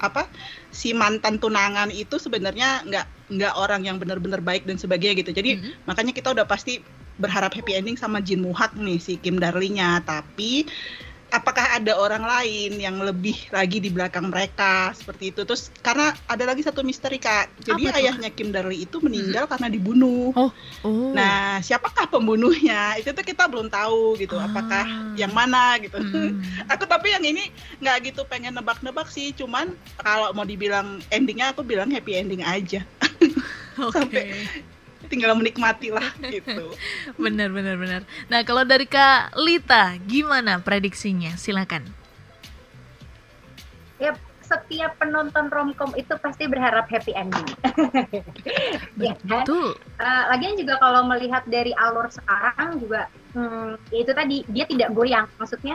apa 0.00 0.24
si 0.72 0.96
mantan 0.96 1.36
tunangan 1.36 1.92
itu 1.92 2.16
sebenarnya 2.16 2.84
nggak 2.88 3.15
nggak 3.26 3.54
orang 3.54 3.82
yang 3.82 3.96
benar-benar 3.98 4.38
baik 4.38 4.64
dan 4.64 4.78
sebagainya 4.78 5.18
gitu. 5.18 5.30
Jadi 5.30 5.58
Mhm. 5.58 5.70
makanya 5.84 6.12
kita 6.14 6.30
udah 6.30 6.46
pasti 6.46 6.78
berharap 7.16 7.50
happy 7.50 7.72
ending 7.74 7.96
sama 7.96 8.20
Jin 8.20 8.44
Muhak 8.44 8.76
nih 8.76 9.00
si 9.00 9.16
Kim 9.16 9.40
Darlinya 9.40 10.04
tapi 10.04 10.68
apakah 11.26 11.74
ada 11.74 11.98
orang 11.98 12.22
lain 12.22 12.78
yang 12.78 13.02
lebih 13.02 13.34
lagi 13.50 13.82
di 13.82 13.90
belakang 13.90 14.30
mereka? 14.30 14.94
Seperti 14.94 15.34
itu. 15.34 15.42
Terus 15.42 15.74
karena 15.82 16.14
ada 16.30 16.44
lagi 16.46 16.62
satu 16.62 16.86
misteri 16.86 17.18
kak. 17.18 17.50
Jadi 17.66 17.90
Apa 17.90 17.98
ayahnya 17.98 18.30
Kim 18.30 18.54
Darli 18.54 18.86
itu 18.86 19.02
meninggal 19.02 19.50
karena 19.50 19.66
dibunuh. 19.66 20.30
Oh. 20.32 20.50
nah 21.12 21.58
siapakah 21.60 22.06
pembunuhnya? 22.06 22.94
Itu 23.00 23.10
tuh 23.10 23.26
kita 23.26 23.50
belum 23.50 23.66
tahu 23.66 24.16
gitu. 24.16 24.38
Apakah 24.38 24.86
Ah. 24.86 25.12
yang 25.18 25.34
mana 25.34 25.76
gitu. 25.82 25.98
Hmm. 25.98 26.38
aku 26.72 26.86
tapi 26.86 27.10
yang 27.10 27.24
ini 27.24 27.50
nggak 27.82 28.12
gitu 28.12 28.22
pengen 28.28 28.54
nebak-nebak 28.54 29.10
sih. 29.10 29.34
Cuman 29.34 29.74
kalau 29.98 30.30
mau 30.30 30.46
dibilang 30.46 31.02
endingnya 31.10 31.50
aku 31.50 31.66
bilang 31.66 31.90
happy 31.90 32.14
ending 32.16 32.46
aja 32.46 32.86
Oke. 33.80 33.92
sampai- 33.92 34.74
tinggal 35.06 35.38
menikmati 35.38 35.94
lah 35.94 36.02
gitu 36.34 36.74
Benar, 37.14 37.54
benar, 37.54 37.78
benar. 37.78 38.02
Nah, 38.26 38.42
kalau 38.42 38.66
dari 38.66 38.90
Kak 38.90 39.38
Lita, 39.38 39.94
gimana 40.02 40.58
prediksinya? 40.58 41.38
Silakan. 41.38 41.86
Ya 44.02 44.12
setiap 44.46 44.94
penonton 45.02 45.50
romcom 45.50 45.90
itu 45.98 46.14
pasti 46.22 46.46
berharap 46.46 46.86
happy 46.86 47.10
ending. 47.18 47.48
ya 49.02 49.14
kan? 49.26 49.42
Betul. 49.42 49.74
Eh, 49.98 50.24
lagian 50.30 50.54
juga 50.54 50.78
kalau 50.78 51.02
melihat 51.06 51.42
dari 51.50 51.74
alur 51.74 52.06
sekarang 52.10 52.78
juga 52.78 53.10
hmm, 53.34 53.90
ya 53.90 53.98
itu 54.06 54.12
tadi 54.14 54.36
dia 54.48 54.64
tidak 54.70 54.94
goyang 54.94 55.26
maksudnya 55.36 55.74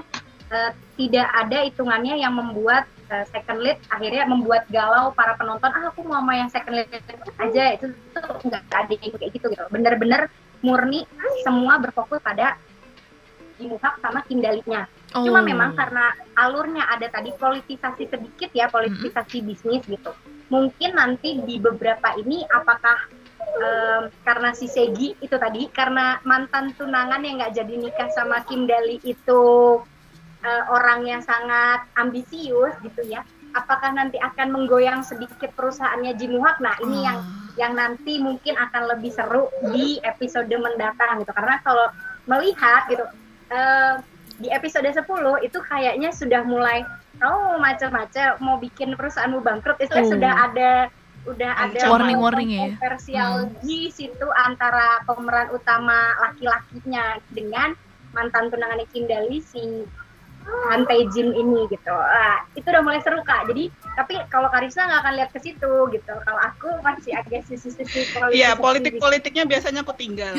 eh, 0.50 0.72
tidak 0.96 1.28
ada 1.36 1.68
hitungannya 1.68 2.16
yang 2.24 2.32
membuat 2.32 2.88
eh, 3.12 3.26
second 3.30 3.60
lead 3.60 3.78
akhirnya 3.92 4.24
membuat 4.26 4.66
galau 4.72 5.12
para 5.12 5.36
penonton 5.36 5.68
ah 5.68 5.92
aku 5.92 6.08
mau 6.08 6.24
sama 6.24 6.34
yang 6.40 6.50
second 6.50 6.76
lead 6.80 6.90
aja. 7.38 7.64
Itu 7.76 7.92
tuh 8.16 8.36
nggak 8.48 8.64
ada 8.72 8.94
yang 8.96 9.12
kayak 9.20 9.32
gitu 9.36 9.46
gitu. 9.52 9.64
Bener-bener 9.68 10.32
murni 10.64 11.04
semua 11.44 11.78
berfokus 11.78 12.24
pada 12.24 12.56
Jimuhak 13.60 14.02
sama 14.02 14.26
Kim 14.26 14.42
Dalinya 14.42 14.90
Oh. 15.12 15.28
cuma 15.28 15.44
memang 15.44 15.76
karena 15.76 16.16
alurnya 16.40 16.88
ada 16.88 17.12
tadi 17.12 17.36
politisasi 17.36 18.08
sedikit 18.08 18.50
ya 18.56 18.72
politisasi 18.72 19.44
bisnis 19.44 19.84
gitu. 19.84 20.16
Mungkin 20.48 20.96
nanti 20.96 21.44
di 21.44 21.60
beberapa 21.60 22.16
ini 22.16 22.48
apakah 22.48 23.12
em, 23.60 24.04
karena 24.24 24.56
si 24.56 24.72
Segi 24.72 25.20
itu 25.20 25.36
tadi 25.36 25.68
karena 25.68 26.24
mantan 26.24 26.72
tunangan 26.80 27.20
yang 27.28 27.44
nggak 27.44 27.56
jadi 27.60 27.74
nikah 27.76 28.10
sama 28.16 28.44
Kim 28.48 28.68
Dali 28.68 29.04
itu 29.04 29.44
eh, 30.46 30.64
orang 30.70 31.06
yang 31.08 31.22
sangat 31.22 31.86
ambisius 31.98 32.74
gitu 32.82 33.02
ya 33.08 33.22
apakah 33.52 33.92
nanti 33.92 34.16
akan 34.18 34.48
menggoyang 34.56 35.04
sedikit 35.04 35.52
perusahaannya 35.60 36.16
Jimuhak 36.16 36.64
nah 36.64 36.76
ini 36.80 37.04
yang 37.04 37.20
yang 37.60 37.74
nanti 37.76 38.16
mungkin 38.18 38.56
akan 38.56 38.96
lebih 38.96 39.12
seru 39.12 39.52
di 39.76 40.00
episode 40.08 40.48
mendatang 40.56 41.20
gitu 41.20 41.32
karena 41.36 41.60
kalau 41.64 41.88
melihat 42.26 42.88
gitu 42.88 43.04
eh, 43.52 44.00
di 44.42 44.50
episode 44.50 44.88
10 44.90 45.06
itu 45.46 45.60
kayaknya 45.68 46.10
sudah 46.10 46.42
mulai 46.42 46.82
oh 47.22 47.60
macam-macam 47.62 48.40
mau 48.42 48.58
bikin 48.58 48.98
perusahaanmu 48.98 49.44
bangkrut 49.44 49.78
itu 49.78 49.94
Oh. 49.94 50.10
sudah 50.10 50.50
ada 50.50 50.90
udah 51.22 51.52
ada 51.54 51.78
Ancaman. 51.78 52.18
Warning-warning 52.18 52.50
ya? 52.50 52.62
kontroversial 52.74 53.34
di 53.62 53.94
situ 53.94 54.26
antara 54.42 55.06
pemeran 55.06 55.54
utama 55.54 56.18
laki-lakinya 56.18 57.22
dengan 57.30 57.78
mantan 58.18 58.50
tunangannya 58.50 58.90
Kim 58.90 59.06
Dali 59.06 59.38
si 59.46 59.86
Tae 60.88 61.04
Jin 61.12 61.36
ini 61.36 61.68
gitu. 61.68 61.92
Ah, 61.94 62.46
itu 62.56 62.64
udah 62.64 62.84
mulai 62.84 63.02
seru 63.04 63.20
kak. 63.22 63.50
Jadi 63.52 63.70
tapi 63.94 64.18
kalau 64.32 64.48
Karisa 64.48 64.88
nggak 64.88 65.02
akan 65.04 65.14
lihat 65.20 65.30
ke 65.36 65.40
situ 65.44 65.72
gitu. 65.92 66.14
Kalau 66.24 66.40
aku 66.42 66.70
masih 66.82 67.12
agak 67.18 67.44
sisi-sisi 67.48 68.08
politik. 68.16 68.38
Iya, 68.38 68.56
politik-politiknya 68.56 69.44
biasanya 69.46 69.82
aku 69.84 69.94
tinggal. 69.96 70.34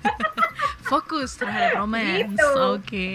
Fokus 0.90 1.38
terhadap 1.38 1.86
romance. 1.86 2.34
Gitu. 2.34 2.48
Oke. 2.74 3.10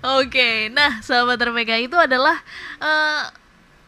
Oke. 0.00 0.72
Nah, 0.72 1.04
sahabat 1.04 1.36
RPK 1.36 1.88
itu 1.88 1.96
adalah 2.00 2.40
eh, 2.80 3.24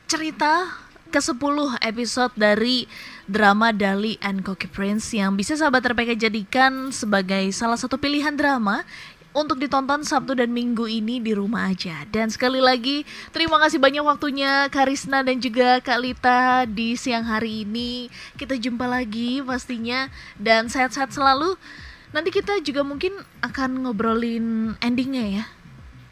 cerita 0.05 0.85
ke-10 1.09 1.81
episode 1.81 2.35
dari 2.37 2.85
drama 3.27 3.73
Dali 3.75 4.21
and 4.23 4.45
Koki 4.47 4.71
Prince 4.71 5.11
yang 5.17 5.35
bisa 5.35 5.59
sahabat 5.59 5.83
RPK 5.83 6.29
jadikan 6.29 6.93
sebagai 6.93 7.51
salah 7.57 7.79
satu 7.79 7.99
pilihan 7.99 8.35
drama 8.37 8.87
untuk 9.37 9.61
ditonton 9.61 10.01
Sabtu 10.01 10.33
dan 10.33 10.49
Minggu 10.49 10.89
ini 10.89 11.21
di 11.21 11.37
rumah 11.37 11.69
aja. 11.69 12.09
Dan 12.09 12.33
sekali 12.33 12.57
lagi 12.57 13.05
terima 13.37 13.61
kasih 13.61 13.77
banyak 13.77 14.01
waktunya 14.01 14.65
Karisna 14.73 15.21
dan 15.21 15.37
juga 15.45 15.77
Kak 15.85 16.01
Lita 16.01 16.65
di 16.65 16.97
siang 16.97 17.29
hari 17.29 17.69
ini. 17.69 18.09
Kita 18.41 18.57
jumpa 18.57 18.89
lagi 18.89 19.45
pastinya 19.45 20.09
dan 20.41 20.73
sehat-sehat 20.73 21.13
selalu. 21.13 21.53
Nanti 22.17 22.33
kita 22.33 22.65
juga 22.65 22.81
mungkin 22.81 23.13
akan 23.45 23.85
ngobrolin 23.85 24.73
endingnya 24.81 25.45
ya. 25.45 25.45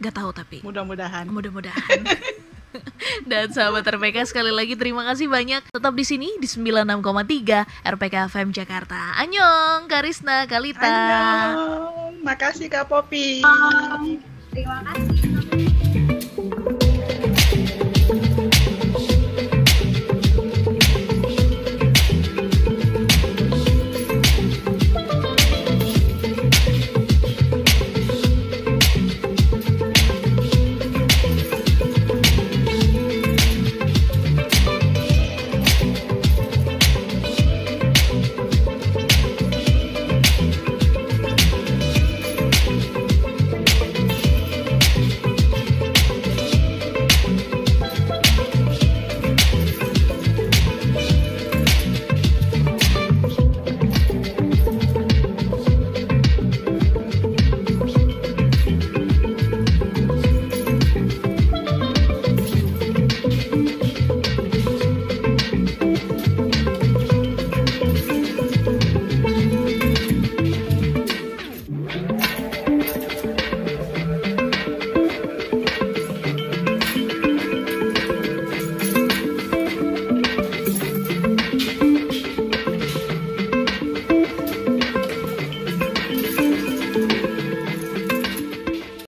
Gak 0.05 0.21
tahu 0.21 0.37
tapi 0.37 0.61
Mudah-mudahan. 0.61 1.25
mudah-mudahan. 1.33 2.05
Dan 3.31 3.51
sahabat 3.51 3.87
RPK 3.87 4.27
sekali 4.29 4.51
lagi 4.51 4.75
terima 4.75 5.07
kasih 5.07 5.31
banyak 5.31 5.63
tetap 5.71 5.95
di 5.95 6.05
sini 6.05 6.29
di 6.39 6.49
96,3 6.49 7.87
RPK 7.87 8.15
FM 8.31 8.49
Jakarta. 8.51 9.19
Anyong, 9.21 9.87
Karisna, 9.87 10.47
Kalita. 10.49 10.85
Annyeong. 10.85 12.25
Makasih 12.25 12.69
Kak 12.73 12.89
Popi. 12.89 13.45
Terima 14.55 14.79
kasih. 14.87 15.64